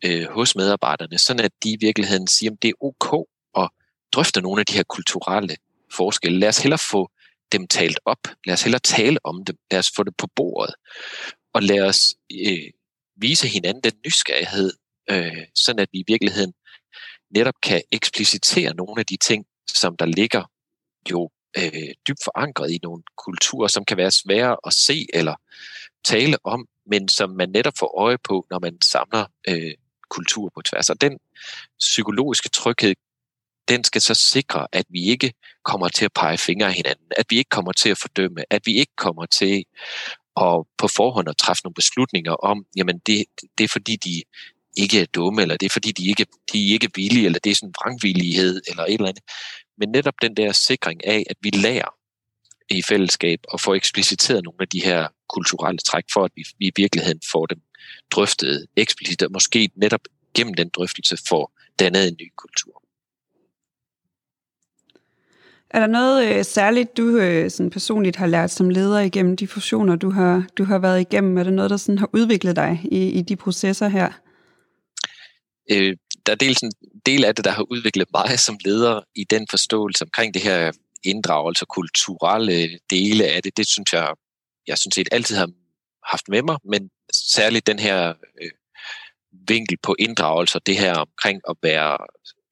øh, 0.04 0.26
hos 0.30 0.57
medarbejderne, 0.57 1.19
sådan 1.19 1.45
at 1.45 1.52
de 1.64 1.71
i 1.71 1.76
virkeligheden 1.80 2.26
siger, 2.26 2.52
at 2.52 2.62
det 2.62 2.69
er 2.69 2.85
ok 2.85 3.28
at 3.57 3.69
drøfte 4.12 4.40
nogle 4.40 4.61
af 4.61 4.66
de 4.66 4.73
her 4.73 4.83
kulturelle 4.83 5.57
forskelle. 5.92 6.38
Lad 6.38 6.49
os 6.49 6.59
hellere 6.59 6.78
få 6.78 7.11
dem 7.52 7.66
talt 7.69 8.00
op. 8.04 8.19
Lad 8.47 8.54
os 8.54 8.62
hellere 8.62 8.80
tale 8.80 9.19
om 9.25 9.45
dem. 9.45 9.57
Lad 9.71 9.78
os 9.78 9.90
få 9.97 10.02
det 10.02 10.16
på 10.16 10.26
bordet. 10.37 10.75
Og 11.52 11.62
lad 11.62 11.80
os 11.80 12.14
øh, 12.47 12.71
vise 13.16 13.49
hinanden 13.49 13.83
den 13.83 13.92
nysgerrighed, 14.07 14.73
øh, 15.11 15.47
sådan 15.55 15.81
at 15.81 15.88
vi 15.93 15.99
i 15.99 16.05
virkeligheden 16.07 16.52
netop 17.31 17.55
kan 17.62 17.83
eksplicitere 17.93 18.75
nogle 18.75 19.00
af 19.00 19.07
de 19.07 19.17
ting, 19.17 19.47
som 19.69 19.97
der 19.97 20.07
ligger 20.07 20.45
jo 21.11 21.31
øh, 21.57 21.95
dybt 22.09 22.25
forankret 22.25 22.71
i 22.71 22.79
nogle 22.83 23.02
kulturer, 23.17 23.69
som 23.69 23.85
kan 23.85 23.97
være 23.97 24.11
svære 24.11 24.57
at 24.67 24.73
se 24.73 25.07
eller 25.14 25.35
tale 26.05 26.37
om, 26.45 26.67
men 26.87 27.09
som 27.09 27.31
man 27.31 27.49
netop 27.49 27.73
får 27.79 28.00
øje 28.00 28.19
på, 28.19 28.47
når 28.50 28.59
man 28.59 28.83
samler 28.83 29.25
øh, 29.49 29.75
kultur 30.11 30.50
på 30.55 30.62
tværs. 30.62 30.90
Og 30.90 31.00
den 31.00 31.19
psykologiske 31.79 32.49
tryghed, 32.49 32.95
den 33.69 33.85
skal 33.85 34.00
så 34.00 34.14
sikre, 34.14 34.67
at 34.73 34.87
vi 34.88 35.02
ikke 35.05 35.33
kommer 35.64 35.88
til 35.88 36.05
at 36.05 36.12
pege 36.12 36.38
fingre 36.38 36.67
af 36.67 36.75
hinanden, 36.75 37.07
at 37.17 37.26
vi 37.29 37.38
ikke 37.38 37.49
kommer 37.49 37.73
til 37.73 37.88
at 37.88 37.99
fordømme, 37.99 38.45
at 38.50 38.62
vi 38.64 38.75
ikke 38.75 38.93
kommer 38.97 39.26
til 39.26 39.64
at 40.37 40.67
på 40.79 40.88
forhånd 40.88 41.29
at 41.29 41.37
træffe 41.37 41.61
nogle 41.64 41.75
beslutninger 41.75 42.33
om, 42.33 42.67
jamen 42.76 42.99
det, 42.99 43.25
det 43.59 43.64
er 43.64 43.69
fordi, 43.69 43.97
de 43.97 44.23
ikke 44.77 45.00
er 45.00 45.07
dumme, 45.07 45.43
eller 45.43 45.57
det 45.57 45.67
er 45.67 45.71
fordi, 45.71 45.93
de 45.93 46.09
ikke, 46.09 46.27
de 46.53 46.69
er 46.69 46.73
ikke 46.73 46.91
villige, 46.95 47.27
eller 47.27 47.39
det 47.39 47.50
er 47.50 47.55
sådan 47.55 47.69
en 47.69 47.75
vrangvillighed, 47.83 48.61
eller 48.69 48.85
et 48.85 48.95
eller 48.95 49.09
andet. 49.09 49.23
Men 49.79 49.89
netop 49.89 50.15
den 50.23 50.37
der 50.37 50.53
sikring 50.53 51.07
af, 51.07 51.25
at 51.31 51.37
vi 51.41 51.50
lærer 51.50 51.95
i 52.71 52.83
fællesskab 52.83 53.41
og 53.49 53.61
får 53.61 53.75
ekspliciteret 53.75 54.45
nogle 54.45 54.57
af 54.61 54.69
de 54.69 54.83
her 54.85 55.09
kulturelle 55.35 55.79
træk, 55.79 56.05
for 56.12 56.25
at 56.25 56.31
vi, 56.37 56.45
vi 56.59 56.67
i 56.67 56.73
virkeligheden 56.77 57.21
får 57.33 57.47
dem 57.47 57.61
drøftet 58.11 58.67
eksplicit, 58.77 59.23
og 59.23 59.33
måske 59.33 59.71
netop 59.77 60.00
gennem 60.35 60.55
den 60.55 60.69
drøftelse 60.69 61.17
får 61.29 61.53
dannet 61.79 62.09
en 62.09 62.17
ny 62.21 62.33
kultur. 62.37 62.83
Er 65.71 65.81
der 65.81 65.87
noget 65.87 66.35
øh, 66.35 66.45
særligt, 66.45 66.97
du 66.97 67.17
øh, 67.17 67.50
sådan 67.50 67.71
personligt 67.71 68.17
har 68.17 68.27
lært 68.27 68.50
som 68.50 68.71
leder 68.71 69.00
igennem 69.00 69.37
de 69.37 69.47
fusioner, 69.47 69.97
du 69.97 70.11
har, 70.11 70.47
du 70.59 70.65
har 70.65 70.79
været 70.79 71.00
igennem? 71.00 71.39
Er 71.39 71.43
der 71.43 71.50
noget, 71.50 71.71
der 71.71 71.77
sådan 71.77 71.99
har 71.99 72.11
udviklet 72.12 72.57
dig 72.57 72.81
i, 72.85 73.11
i 73.11 73.23
de 73.23 73.37
processer 73.37 73.89
her? 73.89 74.12
Øh, 75.71 75.97
der 76.27 76.33
er 76.33 76.37
dels 76.37 76.61
en 76.61 76.73
del 77.07 77.25
af 77.25 77.35
det, 77.35 77.45
der 77.45 77.50
har 77.50 77.62
udviklet 77.62 78.09
mig 78.12 78.39
som 78.39 78.59
leder 78.65 79.00
i 79.15 79.25
den 79.25 79.47
forståelse 79.50 80.05
omkring 80.05 80.35
det 80.35 80.43
her 80.43 80.73
inddragelse 81.05 81.62
og 81.62 81.69
kulturelle 81.69 82.79
dele 82.91 83.25
af 83.25 83.43
det. 83.43 83.57
Det 83.57 83.67
synes 83.69 83.93
jeg, 83.93 84.15
jeg 84.67 84.79
synes 84.79 84.95
set 84.95 85.09
altid 85.12 85.37
har 85.37 85.50
haft 86.11 86.29
med 86.29 86.43
mig, 86.43 86.57
men 86.65 86.91
særligt 87.12 87.67
den 87.67 87.79
her 87.79 88.15
øh, 88.43 88.50
vinkel 89.49 89.79
på 89.83 89.97
inddragelse 89.99 90.59
og 90.59 90.67
det 90.67 90.79
her 90.79 90.95
omkring 90.95 91.41
at 91.49 91.57
være 91.62 91.99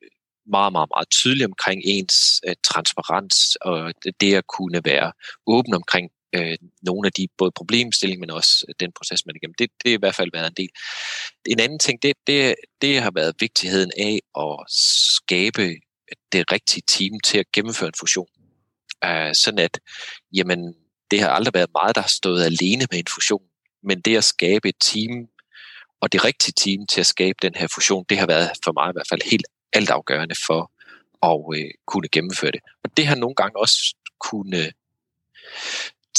øh, 0.02 0.08
meget, 0.46 0.72
meget, 0.72 0.88
meget 0.96 1.10
tydelig 1.10 1.46
omkring 1.46 1.82
ens 1.84 2.40
øh, 2.48 2.54
transparens 2.64 3.56
og 3.60 3.92
det 4.20 4.34
at 4.34 4.46
kunne 4.46 4.80
være 4.84 5.12
åben 5.46 5.74
omkring 5.74 6.10
øh, 6.32 6.56
nogle 6.82 7.06
af 7.06 7.12
de 7.12 7.28
både 7.38 7.52
problemstillinger, 7.56 8.20
men 8.20 8.30
også 8.30 8.66
øh, 8.68 8.74
den 8.80 8.92
proces, 8.92 9.26
man 9.26 9.34
er 9.34 9.38
igennem. 9.38 9.54
Det, 9.58 9.70
det 9.84 9.90
er 9.90 9.94
i 9.94 9.98
hvert 10.00 10.14
fald 10.14 10.30
været 10.32 10.46
en 10.46 10.54
del. 10.56 10.68
En 11.46 11.60
anden 11.60 11.78
ting, 11.78 12.02
det, 12.02 12.16
det, 12.26 12.54
det 12.82 13.00
har 13.00 13.12
været 13.14 13.34
vigtigheden 13.40 13.90
af 13.98 14.20
at 14.38 14.64
skabe 14.68 15.76
det 16.32 16.52
rigtige 16.52 16.82
team 16.86 17.20
til 17.20 17.38
at 17.38 17.52
gennemføre 17.52 17.88
en 17.88 18.00
fusion. 18.00 18.28
Uh, 19.06 19.32
sådan 19.32 19.58
at, 19.58 19.80
jamen, 20.32 20.74
det 21.10 21.20
har 21.20 21.28
aldrig 21.28 21.54
været 21.54 21.70
meget, 21.72 21.94
der 21.94 22.00
har 22.00 22.08
stået 22.08 22.44
alene 22.44 22.86
med 22.90 22.98
en 22.98 23.06
fusion, 23.14 23.42
men 23.82 24.00
det 24.00 24.16
at 24.16 24.24
skabe 24.24 24.68
et 24.68 24.74
team, 24.80 25.28
og 26.00 26.12
det 26.12 26.24
rigtige 26.24 26.54
team 26.56 26.86
til 26.86 27.00
at 27.00 27.06
skabe 27.06 27.38
den 27.42 27.54
her 27.54 27.68
fusion, 27.74 28.04
det 28.08 28.18
har 28.18 28.26
været 28.26 28.50
for 28.64 28.72
mig 28.72 28.90
i 28.90 28.92
hvert 28.92 29.08
fald 29.08 29.30
helt 29.30 29.46
altafgørende 29.72 30.34
for 30.46 30.72
at 31.22 31.58
øh, 31.58 31.70
kunne 31.86 32.08
gennemføre 32.08 32.50
det. 32.50 32.60
Og 32.84 32.96
det 32.96 33.06
har 33.06 33.16
nogle 33.16 33.34
gange 33.34 33.60
også 33.60 33.94
kunne 34.20 34.72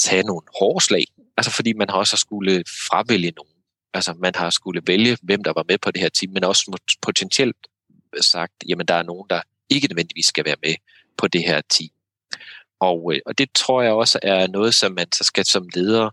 tage 0.04 0.22
nogle 0.22 0.42
hårde 0.58 0.84
slag, 0.84 1.04
altså 1.36 1.50
fordi 1.52 1.72
man 1.72 1.90
har 1.90 1.96
også 1.96 2.16
skulle 2.16 2.64
fravælge 2.88 3.30
nogen. 3.30 3.52
Altså 3.94 4.14
man 4.14 4.32
har 4.34 4.50
skulle 4.50 4.82
vælge, 4.86 5.18
hvem 5.22 5.44
der 5.44 5.52
var 5.52 5.64
med 5.68 5.78
på 5.78 5.90
det 5.90 6.00
her 6.00 6.08
team, 6.08 6.32
men 6.32 6.44
også 6.44 6.78
potentielt 7.02 7.56
sagt, 8.20 8.52
jamen 8.68 8.86
der 8.86 8.94
er 8.94 9.02
nogen, 9.02 9.26
der 9.30 9.42
ikke 9.68 9.88
nødvendigvis 9.88 10.26
skal 10.26 10.44
være 10.44 10.56
med 10.62 10.74
på 11.16 11.28
det 11.28 11.42
her 11.42 11.60
team. 11.70 11.90
Og, 12.80 13.14
øh, 13.14 13.20
og 13.26 13.38
det 13.38 13.48
tror 13.54 13.82
jeg 13.82 13.92
også 13.92 14.18
er 14.22 14.46
noget, 14.46 14.74
som 14.74 14.92
man 14.92 15.12
så 15.12 15.24
skal 15.24 15.44
som 15.44 15.68
leder 15.74 16.10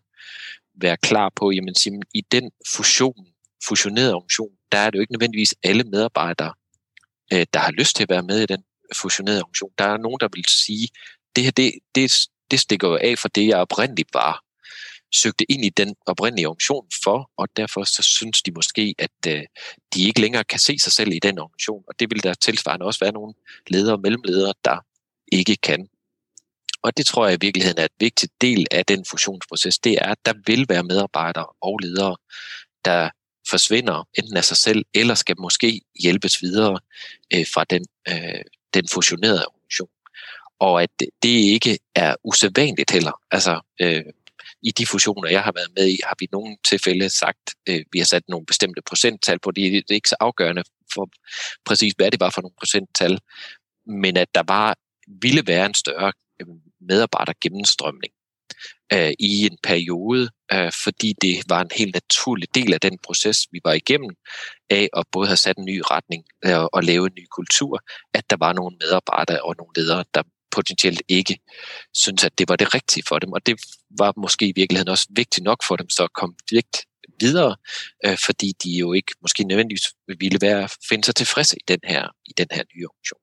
være 0.81 0.97
klar 0.97 1.31
på, 1.35 1.51
jamen 1.51 1.75
sige, 1.75 2.01
i 2.13 2.21
den 2.21 2.51
fusion, 2.75 3.27
fusionerede 3.67 4.13
organisation, 4.13 4.51
der 4.71 4.77
er 4.77 4.89
det 4.89 4.97
jo 4.97 5.01
ikke 5.01 5.13
nødvendigvis 5.13 5.55
alle 5.63 5.83
medarbejdere, 5.83 6.53
øh, 7.33 7.45
der 7.53 7.59
har 7.59 7.71
lyst 7.71 7.95
til 7.95 8.03
at 8.03 8.09
være 8.09 8.23
med 8.23 8.39
i 8.39 8.45
den 8.45 8.63
fusionerede 8.95 9.41
organisation. 9.41 9.71
Der 9.77 9.85
er 9.85 9.97
nogen, 9.97 10.19
der 10.19 10.27
vil 10.33 10.45
sige, 10.47 10.89
det 11.35 11.43
her, 11.43 11.51
det, 11.51 11.73
det, 11.95 12.11
det 12.51 12.59
stikker 12.59 12.87
jo 12.87 12.97
af 13.01 13.19
fra 13.19 13.29
det, 13.35 13.47
jeg 13.47 13.57
oprindeligt 13.57 14.13
var. 14.13 14.43
Søgte 15.15 15.51
ind 15.51 15.65
i 15.65 15.69
den 15.69 15.95
oprindelige 16.05 16.47
organisation 16.47 16.87
for, 17.03 17.31
og 17.37 17.47
derfor 17.57 17.83
så 17.83 18.03
synes 18.03 18.41
de 18.41 18.51
måske, 18.51 18.95
at 18.97 19.27
øh, 19.27 19.43
de 19.93 20.03
ikke 20.07 20.21
længere 20.21 20.43
kan 20.43 20.59
se 20.59 20.79
sig 20.79 20.93
selv 20.93 21.11
i 21.11 21.19
den 21.19 21.39
organisation, 21.39 21.83
og 21.87 21.99
det 21.99 22.09
vil 22.09 22.23
der 22.23 22.33
tilsvarende 22.33 22.85
også 22.85 22.99
være 22.99 23.11
nogle 23.11 23.33
ledere 23.67 23.95
og 23.95 24.01
mellemledere, 24.01 24.53
der 24.65 24.77
ikke 25.31 25.55
kan. 25.55 25.87
Og 26.81 26.97
det 26.97 27.05
tror 27.05 27.25
jeg 27.25 27.33
i 27.35 27.45
virkeligheden 27.45 27.79
er 27.79 27.85
et 27.85 27.99
vigtigt 27.99 28.31
del 28.41 28.67
af 28.71 28.85
den 28.85 29.05
fusionsproces, 29.05 29.79
det 29.79 29.93
er, 29.93 30.11
at 30.11 30.25
der 30.25 30.33
vil 30.45 30.65
være 30.69 30.83
medarbejdere 30.83 31.47
og 31.61 31.79
ledere, 31.79 32.15
der 32.85 33.09
forsvinder 33.49 34.07
enten 34.17 34.37
af 34.37 34.45
sig 34.45 34.57
selv, 34.57 34.85
eller 34.93 35.15
skal 35.15 35.35
måske 35.39 35.81
hjælpes 35.99 36.41
videre 36.41 36.79
øh, 37.33 37.45
fra 37.53 37.63
den, 37.63 37.85
øh, 38.09 38.41
den 38.73 38.87
fusionerede 38.87 39.45
og 40.59 40.83
at 40.83 40.89
det 40.99 41.29
ikke 41.29 41.79
er 41.95 42.15
usædvanligt 42.23 42.91
heller. 42.91 43.21
Altså, 43.31 43.59
øh, 43.81 44.03
i 44.61 44.71
de 44.71 44.85
fusioner, 44.85 45.29
jeg 45.29 45.43
har 45.43 45.51
været 45.55 45.71
med 45.75 45.87
i, 45.87 45.97
har 46.03 46.15
vi 46.19 46.25
i 46.25 46.29
nogle 46.31 46.57
tilfælde 46.65 47.09
sagt, 47.09 47.55
øh, 47.69 47.85
vi 47.91 47.99
har 47.99 48.05
sat 48.05 48.23
nogle 48.27 48.45
bestemte 48.45 48.81
procenttal 48.81 49.39
på. 49.39 49.51
Det, 49.51 49.71
det 49.71 49.91
er 49.91 49.95
ikke 49.95 50.09
så 50.09 50.15
afgørende 50.19 50.63
for 50.93 51.09
præcis, 51.65 51.93
hvad 51.97 52.11
det 52.11 52.19
var 52.19 52.29
for 52.29 52.41
nogle 52.41 52.55
procenttal, 52.59 53.19
men 53.85 54.17
at 54.17 54.27
der 54.35 54.43
var, 54.47 54.75
ville 55.21 55.43
være 55.47 55.65
en 55.65 55.73
større 55.73 56.13
medarbejder 56.39 56.61
medarbejdergennemstrømning 56.81 58.13
øh, 58.93 59.13
i 59.19 59.45
en 59.45 59.57
periode, 59.63 60.29
øh, 60.53 60.71
fordi 60.83 61.13
det 61.21 61.35
var 61.49 61.61
en 61.61 61.71
helt 61.75 61.93
naturlig 61.93 62.55
del 62.55 62.73
af 62.73 62.79
den 62.79 62.97
proces, 62.97 63.47
vi 63.51 63.59
var 63.63 63.73
igennem, 63.73 64.15
af 64.69 64.89
at 64.97 65.05
både 65.11 65.27
have 65.27 65.37
sat 65.37 65.57
en 65.57 65.65
ny 65.65 65.81
retning 65.91 66.23
øh, 66.45 66.63
og 66.63 66.83
lave 66.83 67.05
en 67.05 67.13
ny 67.19 67.25
kultur, 67.31 67.79
at 68.13 68.29
der 68.29 68.37
var 68.39 68.53
nogle 68.53 68.77
medarbejdere 68.81 69.41
og 69.41 69.55
nogle 69.57 69.73
ledere, 69.75 70.03
der 70.13 70.23
potentielt 70.51 71.01
ikke 71.07 71.39
synes, 71.93 72.23
at 72.23 72.37
det 72.37 72.49
var 72.49 72.55
det 72.55 72.73
rigtige 72.73 73.03
for 73.07 73.19
dem. 73.19 73.31
Og 73.31 73.45
det 73.45 73.61
var 73.89 74.13
måske 74.17 74.47
i 74.47 74.53
virkeligheden 74.55 74.89
også 74.89 75.07
vigtigt 75.09 75.43
nok 75.43 75.63
for 75.63 75.75
dem, 75.75 75.89
så 75.89 76.03
at 76.03 76.13
komme 76.13 76.35
vægt 76.51 76.85
videre, 77.19 77.55
øh, 78.05 78.17
fordi 78.25 78.53
de 78.63 78.71
jo 78.71 78.93
ikke 78.93 79.13
måske 79.21 79.43
nødvendigvis 79.43 79.93
ville 80.19 80.41
være, 80.41 80.69
finde 80.89 81.05
sig 81.05 81.15
tilfredse 81.15 81.57
i 81.57 81.63
den 81.67 81.79
her, 81.83 82.07
i 82.25 82.33
den 82.37 82.47
her 82.51 82.63
nye 82.75 82.85
organisation. 82.87 83.21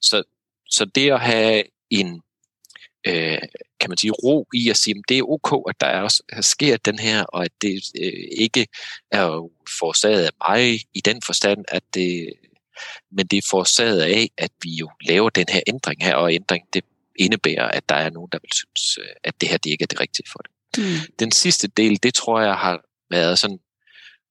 Så, 0.00 0.22
så 0.70 0.84
det 0.84 1.10
at 1.10 1.20
have 1.20 1.62
en 1.90 2.22
øh, 3.06 3.38
kan 3.80 3.90
man 3.90 3.98
sige, 3.98 4.10
ro 4.10 4.46
i 4.54 4.70
at 4.70 4.76
sige, 4.76 4.96
at 4.98 5.08
det 5.08 5.18
er 5.18 5.30
ok, 5.30 5.70
at 5.70 5.80
der 5.80 5.86
er 5.86 6.02
også 6.02 6.22
sker 6.40 6.76
den 6.76 6.98
her, 6.98 7.22
og 7.22 7.44
at 7.44 7.52
det 7.62 7.82
øh, 8.00 8.28
ikke 8.38 8.66
er 9.10 9.50
forårsaget 9.78 10.24
af 10.24 10.30
mig 10.48 10.80
i 10.94 11.00
den 11.00 11.22
forstand, 11.22 11.64
at 11.68 11.82
det, 11.94 12.32
men 13.12 13.26
det 13.26 13.36
er 13.36 13.46
forårsaget 13.50 14.00
af, 14.00 14.30
at 14.38 14.50
vi 14.62 14.70
jo 14.70 14.90
laver 15.00 15.30
den 15.30 15.46
her 15.48 15.60
ændring 15.66 16.04
her, 16.04 16.14
og 16.14 16.34
ændring 16.34 16.64
det 16.72 16.84
indebærer, 17.18 17.68
at 17.68 17.88
der 17.88 17.94
er 17.94 18.10
nogen, 18.10 18.28
der 18.32 18.38
vil 18.42 18.50
synes, 18.52 18.98
øh, 18.98 19.14
at 19.24 19.40
det 19.40 19.48
her 19.48 19.56
det 19.56 19.70
ikke 19.70 19.82
er 19.82 19.86
det 19.86 20.00
rigtige 20.00 20.26
for 20.32 20.38
det. 20.38 20.50
Mm. 20.78 21.14
Den 21.18 21.32
sidste 21.32 21.68
del, 21.68 22.02
det 22.02 22.14
tror 22.14 22.40
jeg 22.40 22.54
har 22.54 22.80
været 23.10 23.38
sådan, 23.38 23.58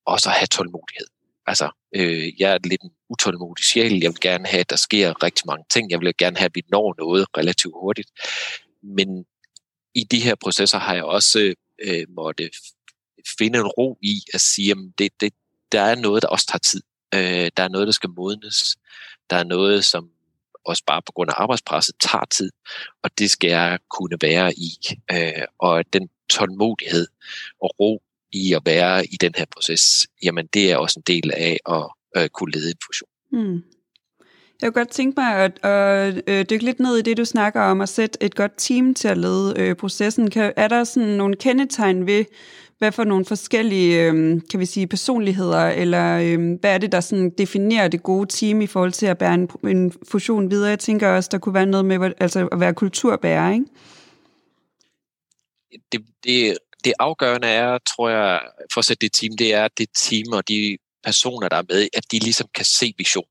også 0.05 0.29
at 0.29 0.35
have 0.35 0.47
tålmodighed. 0.47 1.07
Altså, 1.47 1.69
øh, 1.95 2.41
jeg 2.41 2.53
er 2.53 2.57
lidt 2.63 2.81
en 2.81 2.91
utålmodig 3.09 3.63
sjæl. 3.63 3.99
Jeg 4.01 4.09
vil 4.11 4.19
gerne 4.19 4.47
have, 4.47 4.59
at 4.59 4.69
der 4.69 4.75
sker 4.75 5.23
rigtig 5.23 5.43
mange 5.47 5.65
ting. 5.71 5.91
Jeg 5.91 5.99
vil 5.99 6.17
gerne 6.17 6.37
have, 6.37 6.45
at 6.45 6.55
vi 6.55 6.61
når 6.71 6.95
noget 6.97 7.25
relativt 7.37 7.73
hurtigt. 7.81 8.09
Men 8.83 9.25
i 9.95 10.03
de 10.03 10.19
her 10.19 10.35
processer 10.35 10.77
har 10.77 10.93
jeg 10.93 11.03
også 11.03 11.53
øh, 11.83 12.05
måtte 12.09 12.49
finde 13.37 13.59
en 13.59 13.67
ro 13.67 13.97
i 14.01 14.21
at 14.33 14.41
sige, 14.41 14.71
at 14.71 14.77
det, 14.97 15.11
det, 15.21 15.33
der 15.71 15.81
er 15.81 15.95
noget, 15.95 16.23
der 16.23 16.27
også 16.27 16.45
tager 16.47 16.59
tid. 16.59 16.81
Øh, 17.15 17.49
der 17.57 17.63
er 17.63 17.67
noget, 17.67 17.87
der 17.87 17.93
skal 17.93 18.09
modnes. 18.09 18.77
Der 19.29 19.35
er 19.35 19.43
noget, 19.43 19.85
som 19.85 20.09
også 20.65 20.83
bare 20.87 21.01
på 21.05 21.11
grund 21.11 21.29
af 21.29 21.33
arbejdspresset 21.37 21.95
tager 22.01 22.25
tid, 22.31 22.51
og 23.03 23.09
det 23.19 23.31
skal 23.31 23.49
jeg 23.49 23.79
kunne 23.89 24.17
være 24.21 24.53
i. 24.53 24.71
Øh, 25.11 25.45
og 25.59 25.93
den 25.93 26.09
tålmodighed 26.29 27.07
og 27.61 27.79
ro 27.79 28.01
i 28.31 28.53
at 28.53 28.61
være 28.65 29.05
i 29.05 29.17
den 29.21 29.33
her 29.37 29.45
proces, 29.51 30.07
jamen 30.23 30.47
det 30.53 30.71
er 30.71 30.77
også 30.77 30.99
en 30.99 31.03
del 31.07 31.31
af 31.33 31.57
at 31.69 31.89
øh, 32.17 32.29
kunne 32.29 32.51
lede 32.51 32.69
en 32.69 32.77
fusion. 32.85 33.09
Mm. 33.31 33.63
Jeg 34.61 34.73
kunne 34.73 34.83
godt 34.83 34.91
tænke 34.91 35.21
mig 35.21 35.35
at, 35.35 35.65
at, 35.65 36.29
at 36.29 36.49
dykke 36.49 36.65
lidt 36.65 36.79
ned 36.79 36.97
i 36.97 37.01
det, 37.01 37.17
du 37.17 37.25
snakker 37.25 37.61
om, 37.61 37.81
at 37.81 37.89
sætte 37.89 38.23
et 38.23 38.35
godt 38.35 38.51
team 38.57 38.93
til 38.93 39.07
at 39.07 39.17
lede 39.17 39.53
øh, 39.57 39.75
processen. 39.75 40.29
Kan, 40.29 40.53
er 40.55 40.67
der 40.67 40.83
sådan 40.83 41.09
nogle 41.09 41.35
kendetegn 41.35 42.05
ved, 42.05 42.25
hvad 42.77 42.91
for 42.91 43.03
nogle 43.03 43.25
forskellige 43.25 44.03
øh, 44.03 44.41
kan 44.51 44.59
vi 44.59 44.65
sige, 44.65 44.87
personligheder, 44.87 45.67
eller 45.67 46.19
øh, 46.23 46.59
hvad 46.59 46.73
er 46.73 46.77
det, 46.77 46.91
der 46.91 46.99
sådan 46.99 47.29
definerer 47.29 47.87
det 47.87 48.03
gode 48.03 48.27
team 48.29 48.61
i 48.61 48.67
forhold 48.67 48.91
til 48.91 49.05
at 49.05 49.17
bære 49.17 49.33
en, 49.33 49.49
en 49.67 49.93
fusion 50.11 50.51
videre? 50.51 50.69
Jeg 50.69 50.79
tænker 50.79 51.09
også, 51.09 51.29
der 51.31 51.37
kunne 51.37 51.53
være 51.53 51.65
noget 51.65 51.85
med 51.85 52.11
altså 52.19 52.47
at 52.51 52.59
være 52.59 52.73
kulturbærer, 52.73 53.53
ikke? 53.53 53.65
Det, 55.91 56.01
det, 56.23 56.57
det 56.83 56.93
afgørende 56.99 57.47
er, 57.47 57.77
tror 57.77 58.09
jeg, 58.09 58.41
for 58.73 58.79
at 58.79 58.85
sætte 58.85 59.05
det 59.05 59.13
team, 59.13 59.37
det 59.37 59.53
er, 59.53 59.65
at 59.65 59.77
det 59.77 59.89
team 59.95 60.33
og 60.33 60.47
de 60.47 60.77
personer, 61.03 61.49
der 61.49 61.57
er 61.57 61.63
med, 61.69 61.87
at 61.93 62.11
de 62.11 62.19
ligesom 62.19 62.47
kan 62.55 62.65
se 62.65 62.93
vision. 62.97 63.27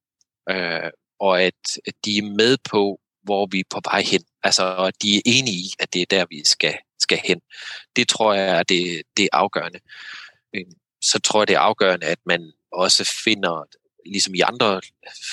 Øh, 0.50 0.90
og 1.20 1.42
at, 1.42 1.62
at 1.86 1.94
de 2.04 2.18
er 2.18 2.22
med 2.22 2.56
på, 2.70 3.00
hvor 3.22 3.48
vi 3.50 3.58
er 3.60 3.64
på 3.70 3.80
vej 3.84 4.02
hen. 4.02 4.22
Altså, 4.42 4.76
at 4.76 5.02
de 5.02 5.16
er 5.16 5.20
enige 5.24 5.56
i, 5.56 5.68
at 5.78 5.92
det 5.94 6.02
er 6.02 6.06
der, 6.10 6.24
vi 6.30 6.42
skal, 6.44 6.74
skal 7.00 7.20
hen. 7.24 7.40
Det 7.96 8.08
tror 8.08 8.34
jeg 8.34 8.58
er 8.58 8.62
det, 8.62 9.02
det 9.16 9.24
er 9.24 9.28
afgørende. 9.32 9.78
Øhm, 10.56 10.72
så 11.02 11.18
tror 11.18 11.40
jeg, 11.40 11.48
det 11.48 11.56
er 11.56 11.60
afgørende, 11.60 12.06
at 12.06 12.18
man 12.26 12.52
også 12.72 13.12
finder, 13.24 13.64
ligesom 14.06 14.34
i 14.34 14.40
andre 14.40 14.80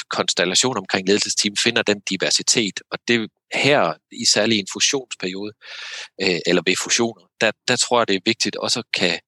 konstellationer 0.10 0.80
omkring 0.80 1.08
ledelsesteam, 1.08 1.56
finder 1.56 1.82
den 1.82 2.00
diversitet. 2.10 2.80
Og 2.92 3.00
det 3.08 3.30
her, 3.54 3.94
i 4.12 4.26
særlig 4.26 4.60
en 4.60 4.68
fusionsperiode, 4.74 5.54
øh, 6.22 6.40
eller 6.46 6.62
ved 6.66 6.76
fusioner, 6.76 7.22
der, 7.42 7.52
der 7.68 7.76
tror 7.76 8.00
jeg, 8.00 8.08
det 8.08 8.16
er 8.16 8.20
vigtigt 8.26 8.56
også 8.56 8.80
at 8.80 8.86
kan, 8.94 9.20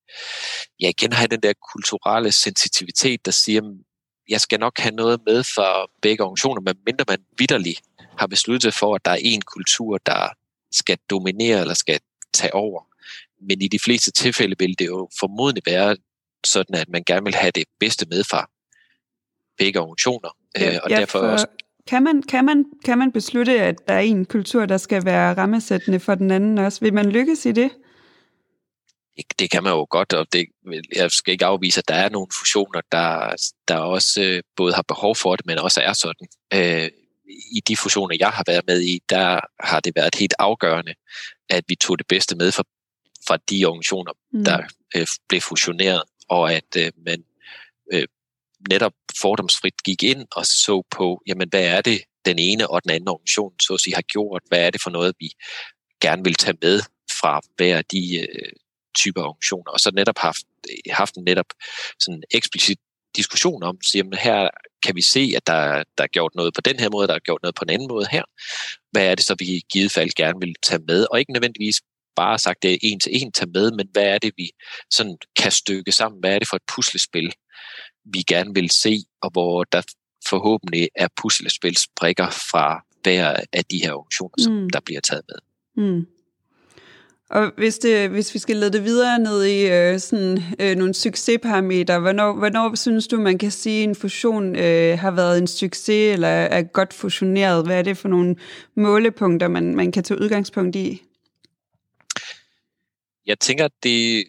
ja, 0.80 0.90
igen 0.90 1.14
have 1.14 1.28
den 1.28 1.42
der 1.42 1.54
kulturelle 1.74 2.32
sensitivitet, 2.32 3.26
der 3.26 3.32
siger, 3.32 3.62
jeg 4.30 4.42
skal 4.42 4.60
nok 4.60 4.80
have 4.80 4.96
noget 4.96 5.20
med 5.26 5.44
for 5.56 5.92
begge 6.02 6.24
organisationer, 6.24 6.62
men 6.62 6.76
mindre 6.86 7.06
man 7.08 7.26
vidderligt 7.38 7.82
har 8.20 8.28
besluttet 8.28 8.74
for, 8.74 8.96
at 8.96 9.06
der 9.06 9.12
er 9.12 9.20
en 9.22 9.42
kultur, 9.42 9.98
der 9.98 10.30
skal 10.72 10.98
dominere 11.10 11.62
eller 11.62 11.74
skal 11.74 12.00
tage 12.36 12.54
over. 12.54 12.82
Men 13.42 13.62
i 13.62 13.68
de 13.68 13.80
fleste 13.86 14.12
tilfælde 14.12 14.56
vil 14.60 14.80
det 14.80 14.86
jo 14.86 15.10
formodentlig 15.20 15.64
være 15.66 15.98
sådan, 16.46 16.76
at 16.76 16.90
man 16.90 17.04
gerne 17.04 17.24
vil 17.24 17.36
have 17.36 17.52
det 17.52 17.64
bedste 17.80 18.06
med 18.10 18.24
fra 18.24 18.50
begge 19.58 19.80
organisationer. 19.80 20.30
Ja, 20.60 20.74
øh, 20.74 20.80
og 20.84 20.90
ja, 20.90 21.00
derfor 21.00 21.20
for, 21.20 21.28
også... 21.28 21.48
kan, 21.88 22.04
man, 22.04 22.24
kan, 22.24 22.46
man, 22.46 22.66
kan 22.86 22.98
man 22.98 23.12
beslutte, 23.12 23.62
at 23.62 23.76
der 23.88 23.94
er 23.94 24.00
en 24.00 24.26
kultur, 24.26 24.66
der 24.66 24.78
skal 24.78 25.06
være 25.06 25.34
rammesættende 25.34 26.00
for 26.00 26.16
den 26.16 26.32
anden 26.32 26.58
også? 26.58 26.80
Vil 26.80 26.94
man 26.94 27.12
lykkes 27.12 27.46
i 27.46 27.52
det? 27.52 27.72
det 29.40 29.52
kan 29.52 29.64
man 29.64 29.74
jo 29.74 29.88
godt, 29.90 30.14
og 30.14 30.28
det, 30.34 30.46
jeg 30.96 31.12
skal 31.12 31.32
ikke 31.32 31.46
afvise, 31.46 31.80
at 31.80 31.88
der 31.88 31.96
er 31.96 32.10
nogle 32.10 32.28
fusioner, 32.40 32.82
der, 32.92 33.36
der 33.68 33.78
også 33.78 34.22
øh, 34.24 34.44
både 34.56 34.74
har 34.74 34.82
behov 34.88 35.16
for 35.16 35.36
det, 35.36 35.46
men 35.46 35.58
også 35.58 35.82
er 35.82 35.94
sådan. 35.94 36.28
Øh, 36.54 36.90
I 37.28 37.60
de 37.68 37.78
fusioner, 37.78 38.16
jeg 38.20 38.30
har 38.30 38.44
været 38.48 38.66
med 38.68 38.82
i, 38.82 39.02
der 39.10 39.40
har 39.60 39.80
det 39.80 39.96
været 39.96 40.16
helt 40.16 40.34
afgørende, 40.40 40.94
at 41.50 41.64
vi 41.68 41.76
tog 41.76 41.98
det 41.98 42.08
bedste 42.08 42.36
med 42.36 42.52
fra, 42.52 42.64
fra 43.28 43.38
de 43.50 43.66
organisationer, 43.66 44.12
mm. 44.32 44.44
der 44.44 44.62
øh, 44.96 45.08
blev 45.30 45.42
fusioneret, 45.42 46.04
og 46.28 46.54
at 46.54 46.76
øh, 46.78 46.92
man 47.06 47.24
øh, 47.94 48.08
netop 48.70 48.94
fordomsfrit 49.22 49.84
gik 49.84 50.04
ind 50.04 50.28
og 50.32 50.46
så 50.46 50.84
på, 50.92 51.22
jamen 51.28 51.50
hvad 51.50 51.66
er 51.66 51.82
det, 51.82 52.02
den 52.26 52.40
ene 52.40 52.70
og 52.70 52.84
den 52.84 52.92
anden 52.92 53.10
organisation 53.10 53.60
så 53.60 53.74
at 53.74 53.80
sige, 53.80 53.96
har 53.96 54.02
gjort, 54.02 54.42
hvad 54.48 54.66
er 54.66 54.70
det 54.70 54.82
for 54.82 54.90
noget, 54.90 55.16
vi 55.20 55.30
gerne 56.02 56.24
vil 56.24 56.36
tage 56.36 56.58
med 56.62 56.82
fra 57.22 57.42
hver 57.58 57.78
af 57.78 57.86
de 57.86 58.20
øh, 58.20 58.52
typer 58.98 59.22
organisationer, 59.22 59.72
og 59.72 59.80
så 59.80 59.92
netop 59.96 60.18
haft, 60.18 60.44
haft 60.90 61.16
en 61.16 61.24
netop 61.24 61.46
sådan 62.00 62.24
eksplicit 62.32 62.80
diskussion 63.16 63.64
om, 63.64 63.82
så 63.82 63.98
jamen, 63.98 64.14
her 64.14 64.50
kan 64.86 64.96
vi 64.96 65.02
se, 65.02 65.34
at 65.38 65.48
der, 65.48 65.84
der 65.98 66.04
er 66.04 66.08
gjort 66.08 66.36
noget 66.36 66.54
på 66.54 66.62
den 66.62 66.80
her 66.80 66.90
måde, 66.90 67.08
der 67.08 67.16
er 67.16 67.20
gjort 67.20 67.44
noget 67.44 67.56
på 67.56 67.66
den 67.66 67.74
anden 67.74 67.88
måde 67.88 68.08
her. 68.12 68.24
Hvad 68.92 69.06
er 69.08 69.16
det 69.16 69.26
så, 69.26 69.36
vi 69.40 69.46
i 69.46 69.62
givet 69.72 69.92
fald 69.92 70.10
gerne 70.16 70.40
vil 70.40 70.56
tage 70.64 70.84
med? 70.88 71.08
Og 71.12 71.20
ikke 71.20 71.34
nødvendigvis 71.34 71.82
bare 72.16 72.40
sagt, 72.40 72.64
det 72.64 72.74
er 72.74 72.78
en 72.82 73.00
til 73.00 73.12
en 73.16 73.32
tage 73.32 73.52
med, 73.54 73.72
men 73.72 73.88
hvad 73.92 74.04
er 74.04 74.18
det, 74.18 74.34
vi 74.38 74.52
sådan 74.92 75.18
kan 75.36 75.52
stykke 75.52 75.92
sammen? 75.92 76.20
Hvad 76.20 76.36
er 76.36 76.40
det 76.40 76.48
for 76.48 76.56
et 76.56 76.70
puslespil, 76.76 77.34
vi 78.06 78.22
gerne 78.28 78.54
vil 78.54 78.70
se, 78.70 79.04
og 79.22 79.30
hvor 79.32 79.64
der 79.64 79.82
forhåbentlig 80.30 80.90
er 80.96 81.08
puslespilsbrikker 81.22 82.30
fra 82.30 82.86
hver 83.04 83.44
af 83.54 83.66
de 83.66 83.78
her 83.84 83.94
organisationer, 83.94 84.44
som 84.44 84.54
mm. 84.54 84.70
der 84.70 84.80
bliver 84.80 85.02
taget 85.02 85.24
med. 85.30 85.40
Mm. 85.84 86.08
Og 87.30 87.52
hvis, 87.58 87.80
det, 87.80 88.10
hvis 88.10 88.34
vi 88.34 88.40
skal 88.40 88.56
lede 88.56 88.74
det 88.74 88.84
videre 88.84 89.20
ned 89.20 89.44
i 89.44 89.68
øh, 89.70 90.00
sådan, 90.00 90.38
øh, 90.60 90.76
nogle 90.76 90.94
succesparametre, 90.94 92.00
hvornår, 92.00 92.34
hvornår 92.34 92.76
synes 92.76 93.08
du, 93.08 93.20
man 93.20 93.38
kan 93.38 93.52
sige, 93.52 93.84
at 93.84 93.90
en 93.90 93.96
fusion 93.96 94.56
øh, 94.56 95.00
har 95.00 95.12
været 95.12 95.38
en 95.38 95.48
succes 95.48 96.14
eller 96.14 96.28
er 96.28 96.64
godt 96.64 96.94
fusioneret? 96.94 97.66
Hvad 97.66 97.78
er 97.78 97.82
det 97.82 97.98
for 97.98 98.08
nogle 98.08 98.36
målepunkter, 98.76 99.48
man, 99.48 99.76
man 99.76 99.92
kan 99.92 100.04
tage 100.04 100.22
udgangspunkt 100.22 100.76
i? 100.76 101.02
Jeg 103.26 103.40
tænker, 103.40 103.66
at 103.66 103.72
det 103.84 104.24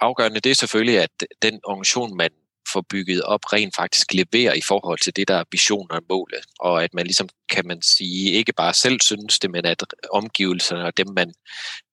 afgørende 0.00 0.40
det 0.40 0.50
er 0.50 0.54
selvfølgelig, 0.54 0.98
at 0.98 1.24
den 1.42 1.60
organisation, 1.64 2.16
man 2.16 2.30
får 2.72 2.84
bygget 2.90 3.22
op, 3.22 3.52
rent 3.52 3.76
faktisk 3.76 4.14
leverer 4.14 4.54
i 4.54 4.60
forhold 4.68 4.98
til 4.98 5.16
det, 5.16 5.28
der 5.28 5.34
er 5.34 5.44
visioner 5.52 5.94
og 5.94 6.02
målet. 6.08 6.44
Og 6.60 6.84
at 6.84 6.94
man 6.94 7.06
ligesom, 7.06 7.28
kan 7.50 7.66
man 7.66 7.82
sige, 7.82 8.32
ikke 8.32 8.52
bare 8.52 8.74
selv 8.74 9.00
synes 9.00 9.38
det, 9.38 9.50
men 9.50 9.64
at 9.66 9.84
omgivelserne 10.12 10.84
og 10.84 10.96
dem, 10.96 11.06
man, 11.16 11.32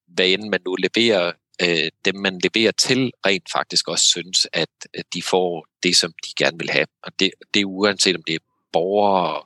hvad 0.08 0.28
end 0.28 0.50
man 0.50 0.60
nu 0.66 0.76
leverer, 0.76 1.32
øh, 1.62 1.90
dem 2.06 2.16
man 2.16 2.40
leverer 2.44 2.72
til, 2.72 3.12
rent 3.26 3.52
faktisk 3.52 3.88
også 3.88 4.06
synes, 4.06 4.48
at, 4.54 4.70
at 4.94 5.06
de 5.14 5.22
får 5.22 5.66
det, 5.84 5.98
som 5.98 6.12
de 6.26 6.30
gerne 6.44 6.58
vil 6.60 6.70
have. 6.70 6.88
Og 7.04 7.12
det, 7.20 7.32
det 7.54 7.60
er 7.60 7.66
uanset 7.66 8.16
om 8.16 8.24
det 8.24 8.36
er 8.36 8.40
borgere, 8.74 9.44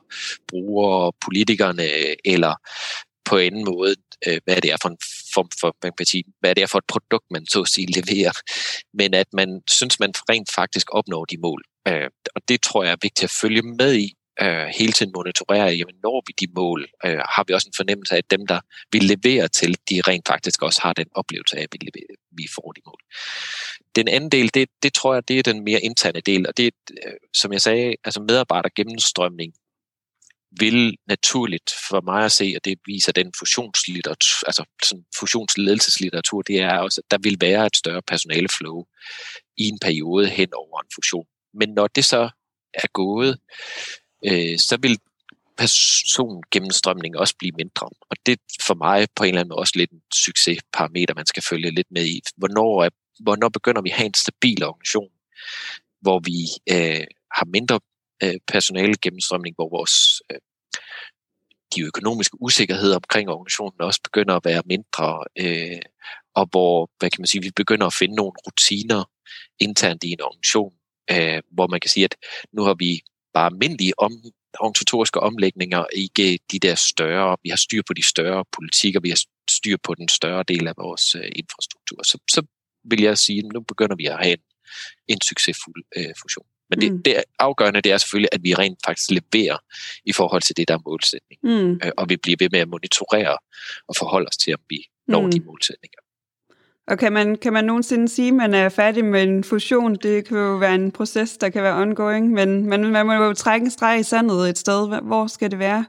brugere, 0.48 1.12
politikerne 1.24 1.88
eller 2.24 2.54
på 3.24 3.36
en 3.36 3.64
måde, 3.64 3.96
øh, 4.26 4.40
hvad 4.44 4.60
det 4.60 4.72
er 4.72 4.76
for 4.82 4.88
en 4.88 4.98
form 5.34 5.48
for, 5.60 5.76
man 5.82 5.92
kan 5.98 6.06
sige, 6.06 6.24
hvad 6.40 6.54
det 6.54 6.62
er 6.62 6.66
for 6.66 6.78
et 6.78 6.84
produkt, 6.88 7.26
man 7.30 7.46
så 7.46 7.60
at 7.60 7.68
sige 7.68 7.86
leverer, 7.86 8.32
men 8.94 9.14
at 9.14 9.26
man 9.32 9.62
synes, 9.70 10.00
man 10.00 10.12
rent 10.30 10.52
faktisk 10.54 10.86
opnår 10.92 11.24
de 11.24 11.36
mål. 11.36 11.62
Øh, 11.88 12.10
og 12.34 12.42
det 12.48 12.62
tror 12.62 12.84
jeg 12.84 12.92
er 12.92 13.02
vigtigt 13.02 13.24
at 13.24 13.30
følge 13.30 13.62
med 13.62 13.94
i, 13.94 14.14
øh, 14.42 14.66
hele 14.78 14.92
tiden 14.92 15.12
monitorere, 15.16 15.68
jamen 15.80 15.94
når 16.02 16.22
vi 16.26 16.46
de 16.46 16.52
mål, 16.54 16.86
øh, 17.04 17.18
har 17.34 17.44
vi 17.46 17.52
også 17.52 17.68
en 17.68 17.76
fornemmelse 17.76 18.14
af, 18.14 18.18
at 18.18 18.30
dem, 18.30 18.46
der 18.46 18.60
vi 18.92 18.98
leverer 18.98 19.46
til, 19.46 19.76
de 19.90 20.00
rent 20.00 20.28
faktisk 20.28 20.62
også 20.62 20.80
har 20.82 20.92
den 20.92 21.06
oplevelse 21.14 21.56
af, 21.56 21.62
at 21.62 21.68
vi, 21.72 21.78
leverer, 21.80 22.16
vi 22.30 22.46
får 22.54 22.72
de 22.72 22.80
mål. 22.86 23.00
Den 23.96 24.08
anden 24.08 24.30
del, 24.30 24.54
det, 24.54 24.68
det 24.82 24.94
tror 24.94 25.14
jeg, 25.14 25.28
det 25.28 25.38
er 25.38 25.42
den 25.42 25.64
mere 25.64 25.80
interne 25.80 26.20
del, 26.20 26.48
og 26.48 26.56
det 26.56 26.74
øh, 27.06 27.12
som 27.34 27.52
jeg 27.52 27.60
sagde, 27.60 27.94
altså 28.04 28.20
medarbejder 28.20 28.68
gennemstrømning 28.76 29.52
vil 30.58 30.96
naturligt 31.08 31.70
for 31.88 32.00
mig 32.00 32.24
at 32.24 32.32
se, 32.32 32.52
og 32.56 32.64
det 32.64 32.78
viser 32.86 33.12
den 33.12 33.32
fusionslitteratur, 33.38 34.46
altså 34.46 34.64
sådan 34.84 35.04
fusionsledelseslitteratur, 35.18 36.42
det 36.42 36.60
er 36.60 36.78
også, 36.78 37.00
at 37.00 37.10
der 37.10 37.18
vil 37.22 37.36
være 37.40 37.66
et 37.66 37.76
større 37.76 38.02
personaleflow 38.02 38.84
i 39.56 39.68
en 39.68 39.78
periode 39.78 40.28
hen 40.28 40.48
over 40.54 40.80
en 40.80 40.88
fusion. 40.94 41.26
Men 41.54 41.68
når 41.68 41.86
det 41.86 42.04
så 42.04 42.30
er 42.74 42.86
gået, 42.92 43.38
øh, 44.26 44.58
så 44.58 44.78
vil 44.82 44.98
persongennemstrømning 45.56 47.16
også 47.16 47.34
blive 47.38 47.52
mindre. 47.56 47.88
Og 48.10 48.16
det 48.26 48.38
for 48.66 48.74
mig 48.74 49.06
på 49.16 49.24
en 49.24 49.28
eller 49.28 49.40
anden 49.40 49.48
måde 49.48 49.58
også 49.58 49.72
lidt 49.76 49.90
en 49.90 50.02
succesparameter, 50.14 51.14
man 51.14 51.26
skal 51.26 51.42
følge 51.42 51.70
lidt 51.70 51.86
med 51.90 52.06
i. 52.06 52.20
Hvornår, 52.36 52.84
er, 52.84 52.90
hvornår 53.22 53.48
begynder 53.48 53.82
vi 53.82 53.90
at 53.90 53.96
have 53.96 54.06
en 54.06 54.14
stabil 54.14 54.64
organisation, 54.64 55.10
hvor 56.00 56.18
vi 56.18 56.38
øh, 56.74 57.06
har 57.32 57.44
mindre 57.44 57.80
øh, 58.24 58.34
personale 58.46 58.96
gennemstrømning, 59.02 59.54
hvor 59.54 59.68
vores 59.68 60.22
øh, 60.32 60.38
de 61.74 61.80
økonomiske 61.80 62.36
usikkerheder 62.40 62.96
omkring 62.96 63.28
organisationen 63.28 63.80
også 63.80 64.00
begynder 64.04 64.34
at 64.36 64.44
være 64.44 64.62
mindre, 64.66 65.24
øh, 65.38 65.82
og 66.34 66.48
hvor 66.50 66.90
hvad 66.98 67.10
kan 67.10 67.20
man 67.20 67.26
sige, 67.26 67.42
vi 67.42 67.50
begynder 67.56 67.86
at 67.86 67.94
finde 67.94 68.14
nogle 68.14 68.32
rutiner 68.46 69.04
internt 69.60 70.04
i 70.04 70.10
en 70.10 70.20
organisation, 70.20 70.72
øh, 71.10 71.42
hvor 71.50 71.66
man 71.66 71.80
kan 71.80 71.90
sige, 71.90 72.04
at 72.04 72.16
nu 72.52 72.62
har 72.62 72.74
vi 72.74 73.00
bare 73.34 73.46
almindelige 73.46 73.98
om, 73.98 74.12
organisatoriske 74.60 75.20
omlægninger, 75.20 75.84
ikke 75.92 76.38
de 76.52 76.58
der 76.58 76.74
større, 76.74 77.36
vi 77.42 77.48
har 77.48 77.56
styr 77.56 77.82
på 77.86 77.92
de 77.92 78.02
større 78.02 78.44
politikker, 78.52 79.00
vi 79.00 79.08
har 79.08 79.20
styr 79.50 79.76
på 79.82 79.94
den 79.94 80.08
større 80.08 80.44
del 80.48 80.68
af 80.68 80.74
vores 80.76 81.14
øh, 81.14 81.30
infrastruktur. 81.36 82.02
Så, 82.02 82.18
så 82.30 82.42
vil 82.84 83.02
jeg 83.02 83.18
sige, 83.18 83.38
at 83.38 83.52
nu 83.54 83.60
begynder 83.60 83.96
vi 83.96 84.06
at 84.06 84.18
have 84.18 84.32
en, 84.32 84.44
en 85.08 85.20
succesfuld 85.20 85.84
øh, 85.96 86.14
fusion. 86.22 86.46
Men 86.70 86.80
det, 86.80 86.92
mm. 86.92 87.02
det 87.02 87.24
afgørende 87.38 87.80
det 87.80 87.92
er 87.92 87.98
selvfølgelig, 87.98 88.28
at 88.32 88.40
vi 88.42 88.54
rent 88.54 88.78
faktisk 88.86 89.10
leverer 89.10 89.58
i 90.04 90.12
forhold 90.12 90.42
til 90.42 90.56
det, 90.56 90.68
der 90.68 90.74
er 90.74 90.78
målsætning. 90.86 91.40
Mm. 91.42 91.72
Øh, 91.84 91.92
og 91.96 92.08
vi 92.08 92.16
bliver 92.16 92.36
ved 92.40 92.48
med 92.52 92.60
at 92.60 92.68
monitorere 92.68 93.38
og 93.88 93.96
forholde 93.96 94.28
os 94.28 94.36
til, 94.36 94.54
om 94.54 94.60
vi 94.68 94.86
når 95.08 95.20
mm. 95.20 95.30
de 95.30 95.40
målsætninger. 95.40 95.98
Og 96.86 96.98
kan 96.98 97.12
man, 97.12 97.36
kan 97.36 97.52
man 97.52 97.64
nogensinde 97.64 98.08
sige, 98.08 98.28
at 98.28 98.34
man 98.34 98.54
er 98.54 98.68
færdig 98.68 99.04
med 99.04 99.22
en 99.22 99.44
fusion? 99.44 99.94
Det 99.94 100.28
kan 100.28 100.38
jo 100.38 100.56
være 100.56 100.74
en 100.74 100.92
proces, 100.92 101.36
der 101.36 101.48
kan 101.48 101.62
være 101.62 101.74
ongoing, 101.74 102.30
men, 102.30 102.66
men 102.68 102.90
man 102.90 103.06
må 103.06 103.12
jo 103.12 103.34
trække 103.34 103.64
en 103.64 103.70
streg 103.70 104.00
i 104.00 104.02
sandet 104.02 104.48
et 104.48 104.58
sted. 104.58 105.00
Hvor 105.02 105.26
skal 105.26 105.50
det 105.50 105.58
være? 105.58 105.84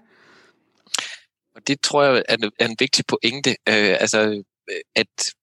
Og 1.56 1.68
det 1.68 1.82
tror 1.82 2.04
jeg 2.04 2.24
er 2.30 2.36
en, 2.36 2.52
er 2.60 2.66
en 2.66 2.76
vigtig 2.80 3.06
pointe. 3.08 3.50
Øh, 3.50 3.96
altså, 4.00 4.44
at 4.96 5.36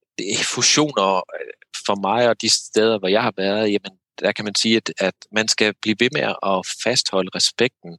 fusioner 0.45 1.17
øh, 1.17 1.53
for 1.87 2.01
mig 2.01 2.29
og 2.29 2.43
de 2.43 2.51
steder, 2.51 2.99
hvor 2.99 3.09
jeg 3.09 3.23
har 3.23 3.33
været, 3.37 3.73
jamen, 3.73 3.99
der 4.21 4.33
kan 4.33 4.45
man 4.45 4.55
sige, 4.55 4.77
at, 4.77 4.93
at 4.99 5.15
man 5.33 5.49
skal 5.49 5.75
blive 5.83 5.97
ved 6.01 6.09
med 6.13 6.21
at 6.23 6.67
fastholde 6.85 7.31
respekten 7.35 7.99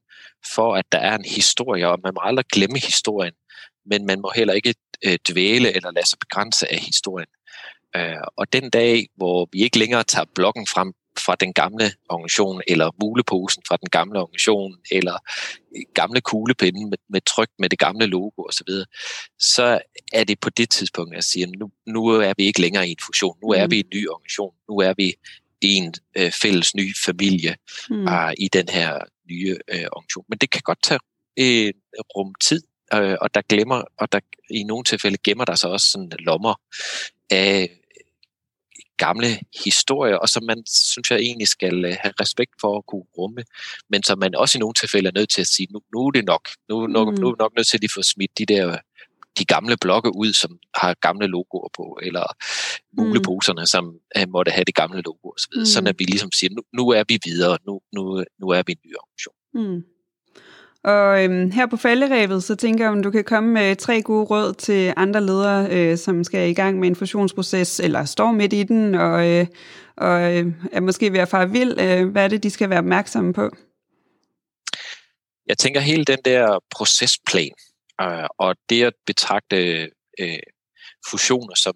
for, 0.55 0.75
at 0.75 0.85
der 0.91 0.97
er 0.97 1.15
en 1.15 1.25
historie, 1.25 1.87
og 1.87 1.99
man 2.03 2.13
må 2.13 2.21
aldrig 2.23 2.45
glemme 2.45 2.79
historien, 2.79 3.33
men 3.85 4.05
man 4.05 4.21
må 4.21 4.31
heller 4.35 4.53
ikke 4.53 4.75
øh, 5.05 5.17
dvæle 5.29 5.75
eller 5.75 5.91
lade 5.91 6.09
sig 6.09 6.19
begrænse 6.19 6.71
af 6.71 6.79
historien. 6.79 7.29
Øh, 7.95 8.23
og 8.35 8.53
den 8.53 8.69
dag, 8.69 9.07
hvor 9.15 9.49
vi 9.51 9.63
ikke 9.63 9.79
længere 9.79 10.03
tager 10.03 10.25
blokken 10.35 10.67
frem 10.67 10.93
fra 11.17 11.35
den 11.35 11.53
gamle 11.53 11.91
organisation, 12.09 12.61
eller 12.67 12.91
muleposen 13.01 13.63
fra 13.67 13.77
den 13.77 13.89
gamle 13.89 14.19
organisation, 14.19 14.77
eller 14.91 15.17
gamle 15.93 16.21
kuglepinde 16.21 16.89
med, 16.89 16.97
med 17.09 17.21
tryk 17.21 17.49
med 17.59 17.69
det 17.69 17.79
gamle 17.79 18.05
logo 18.05 18.43
osv., 18.49 18.67
så, 18.67 18.85
så 19.39 19.79
er 20.13 20.23
det 20.23 20.39
på 20.39 20.49
det 20.49 20.69
tidspunkt, 20.69 21.13
at 21.13 21.15
jeg 21.15 21.23
siger, 21.23 21.47
nu, 21.59 21.71
nu 21.87 22.07
er 22.07 22.33
vi 22.37 22.43
ikke 22.43 22.61
længere 22.61 22.87
i 22.87 22.91
en 22.91 23.03
fusion, 23.05 23.37
nu 23.43 23.49
er 23.49 23.65
mm. 23.65 23.71
vi 23.71 23.79
en 23.79 23.89
ny 23.93 24.09
organisation, 24.09 24.53
nu 24.69 24.77
er 24.77 24.93
vi 24.97 25.13
en 25.63 25.93
øh, 26.17 26.31
fælles 26.41 26.75
ny 26.75 26.95
familie 27.05 27.55
mm. 27.89 28.05
uh, 28.05 28.31
i 28.37 28.47
den 28.53 28.69
her 28.69 28.99
nye 29.29 29.57
øh, 29.67 29.85
organisation. 29.91 30.25
Men 30.29 30.37
det 30.37 30.49
kan 30.49 30.61
godt 30.63 30.83
tage 30.83 30.99
øh, 31.39 31.73
rum 32.17 32.33
tid, 32.43 32.61
øh, 32.93 33.17
og 33.21 33.33
der 33.33 33.41
glemmer, 33.49 33.83
og 33.99 34.11
der 34.11 34.19
i 34.49 34.63
nogle 34.63 34.83
tilfælde 34.83 35.17
gemmer 35.23 35.45
der 35.45 35.55
sig 35.55 35.69
også 35.69 35.87
sådan 35.91 36.11
lommer 36.19 36.55
af 37.29 37.69
gamle 38.97 39.39
historier, 39.63 40.15
og 40.15 40.29
som 40.29 40.43
man, 40.43 40.63
synes 40.67 41.11
jeg, 41.11 41.19
egentlig 41.19 41.47
skal 41.47 41.85
øh, 41.85 41.95
have 41.99 42.13
respekt 42.21 42.51
for 42.61 42.77
at 42.77 42.85
kunne 42.85 43.05
rumme, 43.17 43.43
men 43.89 44.03
som 44.03 44.19
man 44.19 44.35
også 44.35 44.57
i 44.57 44.59
nogle 44.59 44.73
tilfælde 44.73 45.07
er 45.07 45.19
nødt 45.19 45.29
til 45.29 45.41
at 45.41 45.47
sige, 45.47 45.67
nu, 45.71 45.79
nu 45.93 46.07
er 46.07 46.11
det 46.11 46.25
nok. 46.25 46.49
Nu, 46.69 46.87
nu, 46.87 47.11
mm. 47.11 47.17
nu 47.19 47.27
er 47.27 47.31
vi 47.31 47.35
nok 47.39 47.55
nødt 47.55 47.67
til 47.67 47.79
at 47.83 47.91
få 47.95 48.01
smidt 48.01 48.37
de 48.37 48.45
der 48.45 48.77
de 49.39 49.45
gamle 49.45 49.77
blokke 49.77 50.15
ud, 50.15 50.33
som 50.33 50.57
har 50.75 50.93
gamle 51.01 51.27
logoer 51.27 51.69
på, 51.77 51.99
eller 52.01 52.25
muleposerne, 52.97 53.61
mm. 53.61 53.65
som 53.65 53.85
uh, 54.17 54.29
måtte 54.29 54.51
have 54.51 54.65
det 54.65 54.75
gamle 54.75 55.01
logo 55.01 55.29
osv. 55.29 55.59
Mm. 55.59 55.65
Sådan 55.65 55.87
at 55.87 55.95
vi 55.99 56.03
ligesom 56.03 56.31
siger, 56.31 56.53
nu, 56.53 56.61
nu 56.73 56.89
er 56.89 57.03
vi 57.07 57.19
videre, 57.25 57.57
nu, 57.67 57.81
nu, 57.95 58.23
nu 58.39 58.47
er 58.49 58.63
vi 58.67 58.71
en 58.71 58.83
ny 58.85 58.93
organisation. 58.95 59.35
Mm. 59.53 59.83
Og 60.83 61.23
øhm, 61.23 61.51
her 61.51 61.65
på 61.65 61.77
falderæbet, 61.77 62.43
så 62.43 62.55
tænker 62.55 62.83
jeg, 62.83 62.91
om 62.91 63.03
du 63.03 63.11
kan 63.11 63.23
komme 63.23 63.49
med 63.49 63.75
tre 63.75 64.01
gode 64.01 64.25
råd 64.25 64.53
til 64.53 64.93
andre 64.97 65.21
ledere, 65.21 65.67
øh, 65.71 65.97
som 65.97 66.23
skal 66.23 66.49
i 66.49 66.53
gang 66.53 66.79
med 66.79 66.87
en 66.87 66.95
fusionsproces, 66.95 67.79
eller 67.79 68.05
står 68.05 68.31
midt 68.31 68.53
i 68.53 68.63
den, 68.63 68.95
og, 68.95 69.29
øh, 69.29 69.47
og 69.97 70.37
øh, 70.37 70.45
er 70.71 70.81
måske 70.81 71.13
ved 71.13 71.19
at 71.19 71.29
fare 71.29 71.49
vild. 71.49 71.79
Øh, 71.79 72.09
hvad 72.09 72.23
er 72.23 72.27
det, 72.27 72.43
de 72.43 72.49
skal 72.49 72.69
være 72.69 72.79
opmærksomme 72.79 73.33
på? 73.33 73.49
Jeg 75.47 75.57
tænker 75.57 75.79
hele 75.79 76.05
den 76.05 76.19
der 76.25 76.59
procesplan, 76.75 77.51
øh, 78.01 78.27
og 78.37 78.55
det 78.69 78.83
at 78.83 78.93
betragte 79.05 79.89
øh, 80.19 80.39
fusioner 81.09 81.55
som 81.55 81.75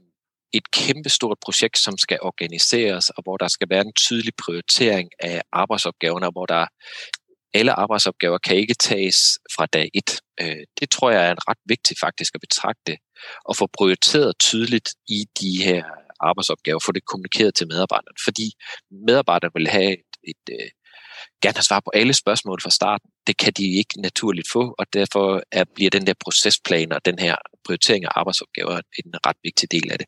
et 0.53 0.71
kæmpestort 0.71 1.37
projekt, 1.41 1.77
som 1.77 1.97
skal 1.97 2.19
organiseres, 2.21 3.09
og 3.09 3.23
hvor 3.23 3.37
der 3.37 3.47
skal 3.47 3.69
være 3.69 3.81
en 3.81 3.93
tydelig 3.93 4.33
prioritering 4.43 5.09
af 5.19 5.41
arbejdsopgaverne, 5.51 6.29
hvor 6.31 6.45
der 6.45 6.65
alle 7.53 7.73
arbejdsopgaver 7.73 8.37
kan 8.37 8.55
ikke 8.55 8.73
tages 8.73 9.17
fra 9.55 9.65
dag 9.65 9.89
et. 9.93 10.21
Øh, 10.41 10.63
det 10.79 10.89
tror 10.89 11.11
jeg 11.11 11.27
er 11.27 11.31
en 11.31 11.47
ret 11.49 11.57
vigtigt 11.65 11.99
faktisk 11.99 12.35
at 12.35 12.41
betragte 12.41 12.97
og 13.45 13.55
få 13.55 13.67
prioriteret 13.77 14.39
tydeligt 14.39 14.89
i 15.07 15.25
de 15.41 15.63
her 15.63 15.83
arbejdsopgaver, 16.19 16.79
få 16.79 16.91
det 16.91 17.05
kommunikeret 17.05 17.55
til 17.55 17.67
medarbejderne, 17.67 18.17
fordi 18.23 18.47
medarbejderne 19.07 19.51
vil 19.55 19.67
have 19.67 19.91
et, 19.93 20.11
et, 20.31 20.43
øh, 20.51 20.69
gerne 21.41 21.55
have 21.55 21.63
svar 21.63 21.79
på 21.79 21.91
alle 21.93 22.13
spørgsmål 22.13 22.61
fra 22.61 22.69
starten. 22.69 23.09
Det 23.27 23.37
kan 23.37 23.53
de 23.53 23.77
ikke 23.77 24.01
naturligt 24.01 24.49
få, 24.51 24.75
og 24.77 24.85
derfor 24.93 25.43
er, 25.51 25.63
bliver 25.75 25.89
den 25.89 26.07
der 26.07 26.13
procesplan 26.19 26.91
og 26.91 27.05
den 27.05 27.19
her 27.19 27.35
prioritering 27.65 28.05
af 28.05 28.09
arbejdsopgaver 28.15 28.75
en 29.05 29.13
ret 29.25 29.37
vigtig 29.43 29.71
del 29.71 29.91
af 29.91 29.97
det. 29.97 30.07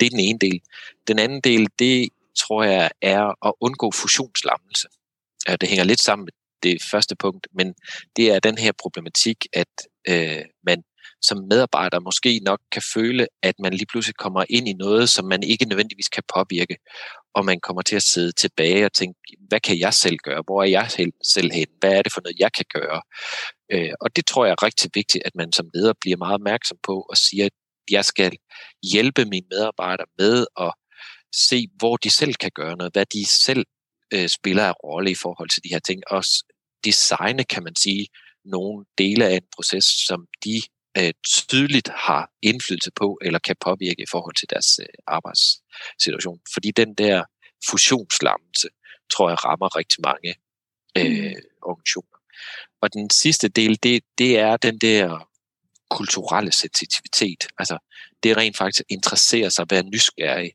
Det 0.00 0.06
er 0.06 0.10
den 0.10 0.20
ene 0.20 0.38
del. 0.38 0.60
Den 1.08 1.18
anden 1.18 1.40
del, 1.40 1.68
det 1.78 2.08
tror 2.36 2.62
jeg 2.62 2.90
er 3.02 3.46
at 3.46 3.52
undgå 3.60 3.90
fusionslammelse. 3.90 4.88
Det 5.60 5.68
hænger 5.68 5.84
lidt 5.84 6.00
sammen 6.00 6.24
med 6.24 6.32
det 6.62 6.82
første 6.90 7.16
punkt, 7.16 7.46
men 7.52 7.74
det 8.16 8.30
er 8.30 8.38
den 8.40 8.58
her 8.58 8.72
problematik, 8.72 9.46
at 9.52 9.68
øh, 10.08 10.44
man 10.66 10.82
som 11.22 11.38
medarbejder 11.50 12.00
måske 12.00 12.40
nok 12.44 12.60
kan 12.72 12.82
føle, 12.94 13.26
at 13.42 13.54
man 13.58 13.72
lige 13.72 13.86
pludselig 13.86 14.16
kommer 14.16 14.44
ind 14.50 14.68
i 14.68 14.72
noget, 14.72 15.10
som 15.10 15.24
man 15.24 15.42
ikke 15.42 15.64
nødvendigvis 15.64 16.08
kan 16.08 16.22
påvirke, 16.34 16.76
og 17.34 17.44
man 17.44 17.60
kommer 17.60 17.82
til 17.82 17.96
at 17.96 18.02
sidde 18.02 18.32
tilbage 18.32 18.84
og 18.84 18.92
tænke, 18.92 19.20
hvad 19.48 19.60
kan 19.60 19.78
jeg 19.78 19.94
selv 19.94 20.16
gøre? 20.16 20.42
Hvor 20.46 20.62
er 20.62 20.66
jeg 20.66 20.90
selv 21.22 21.52
hen? 21.52 21.66
Hvad 21.80 21.92
er 21.92 22.02
det 22.02 22.12
for 22.12 22.20
noget, 22.20 22.38
jeg 22.38 22.52
kan 22.52 22.64
gøre? 22.74 23.02
Øh, 23.72 23.92
og 24.00 24.16
det 24.16 24.26
tror 24.26 24.44
jeg 24.44 24.52
er 24.52 24.62
rigtig 24.62 24.90
vigtigt, 24.94 25.22
at 25.24 25.34
man 25.34 25.52
som 25.52 25.70
leder 25.74 25.92
bliver 26.00 26.16
meget 26.16 26.34
opmærksom 26.34 26.78
på 26.82 27.06
og 27.10 27.16
siger, 27.16 27.46
at 27.46 27.52
jeg 27.90 28.04
skal 28.04 28.32
hjælpe 28.92 29.24
mine 29.24 29.46
medarbejdere 29.50 30.06
med 30.18 30.46
at 30.60 30.72
se, 31.34 31.68
hvor 31.78 31.96
de 31.96 32.10
selv 32.10 32.34
kan 32.34 32.50
gøre 32.54 32.76
noget, 32.76 32.92
hvad 32.92 33.06
de 33.06 33.26
selv 33.26 33.64
øh, 34.14 34.28
spiller 34.28 34.64
af 34.64 34.74
rolle 34.84 35.10
i 35.10 35.14
forhold 35.14 35.48
til 35.48 35.62
de 35.64 35.68
her 35.68 35.78
ting, 35.78 36.02
og 36.10 36.24
designe, 36.84 37.44
kan 37.44 37.62
man 37.62 37.76
sige, 37.76 38.06
nogle 38.44 38.84
dele 38.98 39.26
af 39.26 39.34
en 39.36 39.48
proces, 39.56 39.84
som 39.84 40.26
de 40.44 40.62
øh, 40.98 41.12
tydeligt 41.26 41.88
har 41.88 42.30
indflydelse 42.42 42.90
på 42.90 43.18
eller 43.22 43.38
kan 43.38 43.56
påvirke 43.60 44.02
i 44.02 44.10
forhold 44.10 44.34
til 44.34 44.50
deres 44.50 44.78
øh, 44.82 44.86
arbejdssituation. 45.06 46.40
Fordi 46.52 46.70
den 46.70 46.94
der 46.94 47.24
fusionslammelse, 47.70 48.68
tror 49.10 49.28
jeg, 49.28 49.44
rammer 49.44 49.76
rigtig 49.76 49.98
mange 50.02 50.34
øh, 50.98 51.24
mm. 51.24 51.42
organisationer. 51.62 52.18
Og 52.82 52.92
den 52.92 53.10
sidste 53.10 53.48
del, 53.48 53.78
det, 53.82 54.04
det 54.18 54.38
er 54.38 54.56
den 54.56 54.78
der 54.78 55.28
kulturelle 55.90 56.52
sensitivitet. 56.52 57.46
Altså, 57.58 57.78
det 58.22 58.30
er 58.30 58.36
rent 58.36 58.56
faktisk 58.56 58.80
at 58.80 58.86
interessere 58.88 59.50
sig, 59.50 59.66
være 59.70 59.82
nysgerrig. 59.82 60.52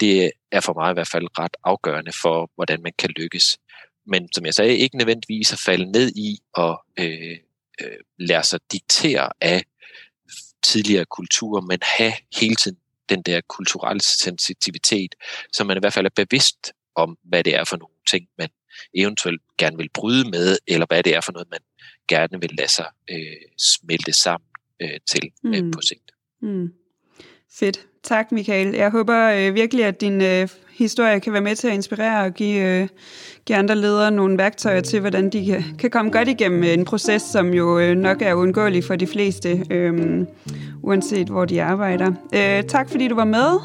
Det 0.00 0.32
er 0.52 0.60
for 0.60 0.72
mig 0.72 0.90
i 0.90 0.94
hvert 0.94 1.08
fald 1.08 1.38
ret 1.38 1.56
afgørende 1.64 2.12
for, 2.22 2.50
hvordan 2.54 2.82
man 2.82 2.92
kan 2.98 3.10
lykkes. 3.16 3.58
Men 4.06 4.32
som 4.32 4.46
jeg 4.46 4.54
sagde, 4.54 4.76
ikke 4.76 4.96
nødvendigvis 4.96 5.52
at 5.52 5.58
falde 5.58 5.92
ned 5.92 6.12
i 6.16 6.38
og 6.54 6.84
øh, 6.98 7.38
øh, 7.80 7.98
lade 8.18 8.42
sig 8.42 8.60
diktere 8.72 9.30
af 9.40 9.64
tidligere 10.64 11.04
kulturer, 11.04 11.60
men 11.60 11.78
have 11.82 12.12
hele 12.40 12.54
tiden 12.54 12.78
den 13.08 13.22
der 13.22 13.40
kulturelle 13.48 14.00
sensitivitet, 14.00 15.14
så 15.52 15.64
man 15.64 15.76
i 15.76 15.80
hvert 15.80 15.92
fald 15.92 16.06
er 16.06 16.24
bevidst 16.24 16.72
om, 16.94 17.18
hvad 17.22 17.44
det 17.44 17.54
er 17.54 17.64
for 17.64 17.76
nogle 17.76 17.94
ting, 18.10 18.28
man 18.38 18.48
eventuelt 18.94 19.42
gerne 19.58 19.76
vil 19.76 19.88
bryde 19.94 20.30
med, 20.30 20.58
eller 20.66 20.86
hvad 20.86 21.02
det 21.02 21.14
er 21.14 21.20
for 21.20 21.32
noget, 21.32 21.48
man 21.50 21.60
gerne 22.08 22.40
vil 22.40 22.50
lade 22.58 22.70
sig 22.70 22.86
øh, 23.10 23.36
smelte 23.58 24.12
sammen 24.12 24.48
øh, 24.82 25.00
til 25.10 25.32
øh, 25.46 25.64
mm. 25.64 25.70
på 25.70 25.80
sigt. 25.80 26.10
Mm. 26.42 26.72
Fedt. 27.58 27.86
Tak, 28.04 28.32
Michael. 28.32 28.74
Jeg 28.74 28.90
håber 28.90 29.30
øh, 29.30 29.54
virkelig, 29.54 29.84
at 29.84 30.00
din 30.00 30.22
øh, 30.22 30.48
historie 30.70 31.20
kan 31.20 31.32
være 31.32 31.42
med 31.42 31.56
til 31.56 31.68
at 31.68 31.74
inspirere 31.74 32.24
og 32.24 32.32
give, 32.32 32.64
øh, 32.64 32.88
give 33.46 33.58
andre 33.58 33.74
ledere 33.74 34.10
nogle 34.10 34.38
værktøjer 34.38 34.80
til, 34.80 35.00
hvordan 35.00 35.30
de 35.30 35.46
kan, 35.46 35.64
kan 35.78 35.90
komme 35.90 36.10
godt 36.10 36.28
igennem 36.28 36.62
en 36.62 36.84
proces, 36.84 37.22
som 37.22 37.54
jo 37.54 37.78
øh, 37.78 37.96
nok 37.96 38.22
er 38.22 38.34
uundgåelig 38.34 38.84
for 38.84 38.96
de 38.96 39.06
fleste, 39.06 39.64
øh, 39.70 40.26
uanset 40.82 41.28
hvor 41.28 41.44
de 41.44 41.62
arbejder. 41.62 42.12
Øh, 42.34 42.62
tak, 42.62 42.90
fordi 42.90 43.08
du 43.08 43.14
var 43.14 43.24
med. 43.24 43.58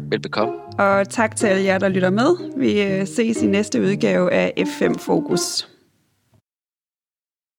Velbekomme. 0.00 0.54
Og 0.78 1.08
tak 1.08 1.36
til 1.36 1.46
alle 1.46 1.64
jer, 1.64 1.78
der 1.78 1.88
lytter 1.88 2.10
med. 2.10 2.36
Vi 2.56 2.82
øh, 2.82 3.06
ses 3.06 3.42
i 3.42 3.46
næste 3.46 3.82
udgave 3.82 4.32
af 4.32 4.52
F5 4.58 4.98
Fokus. 4.98 5.71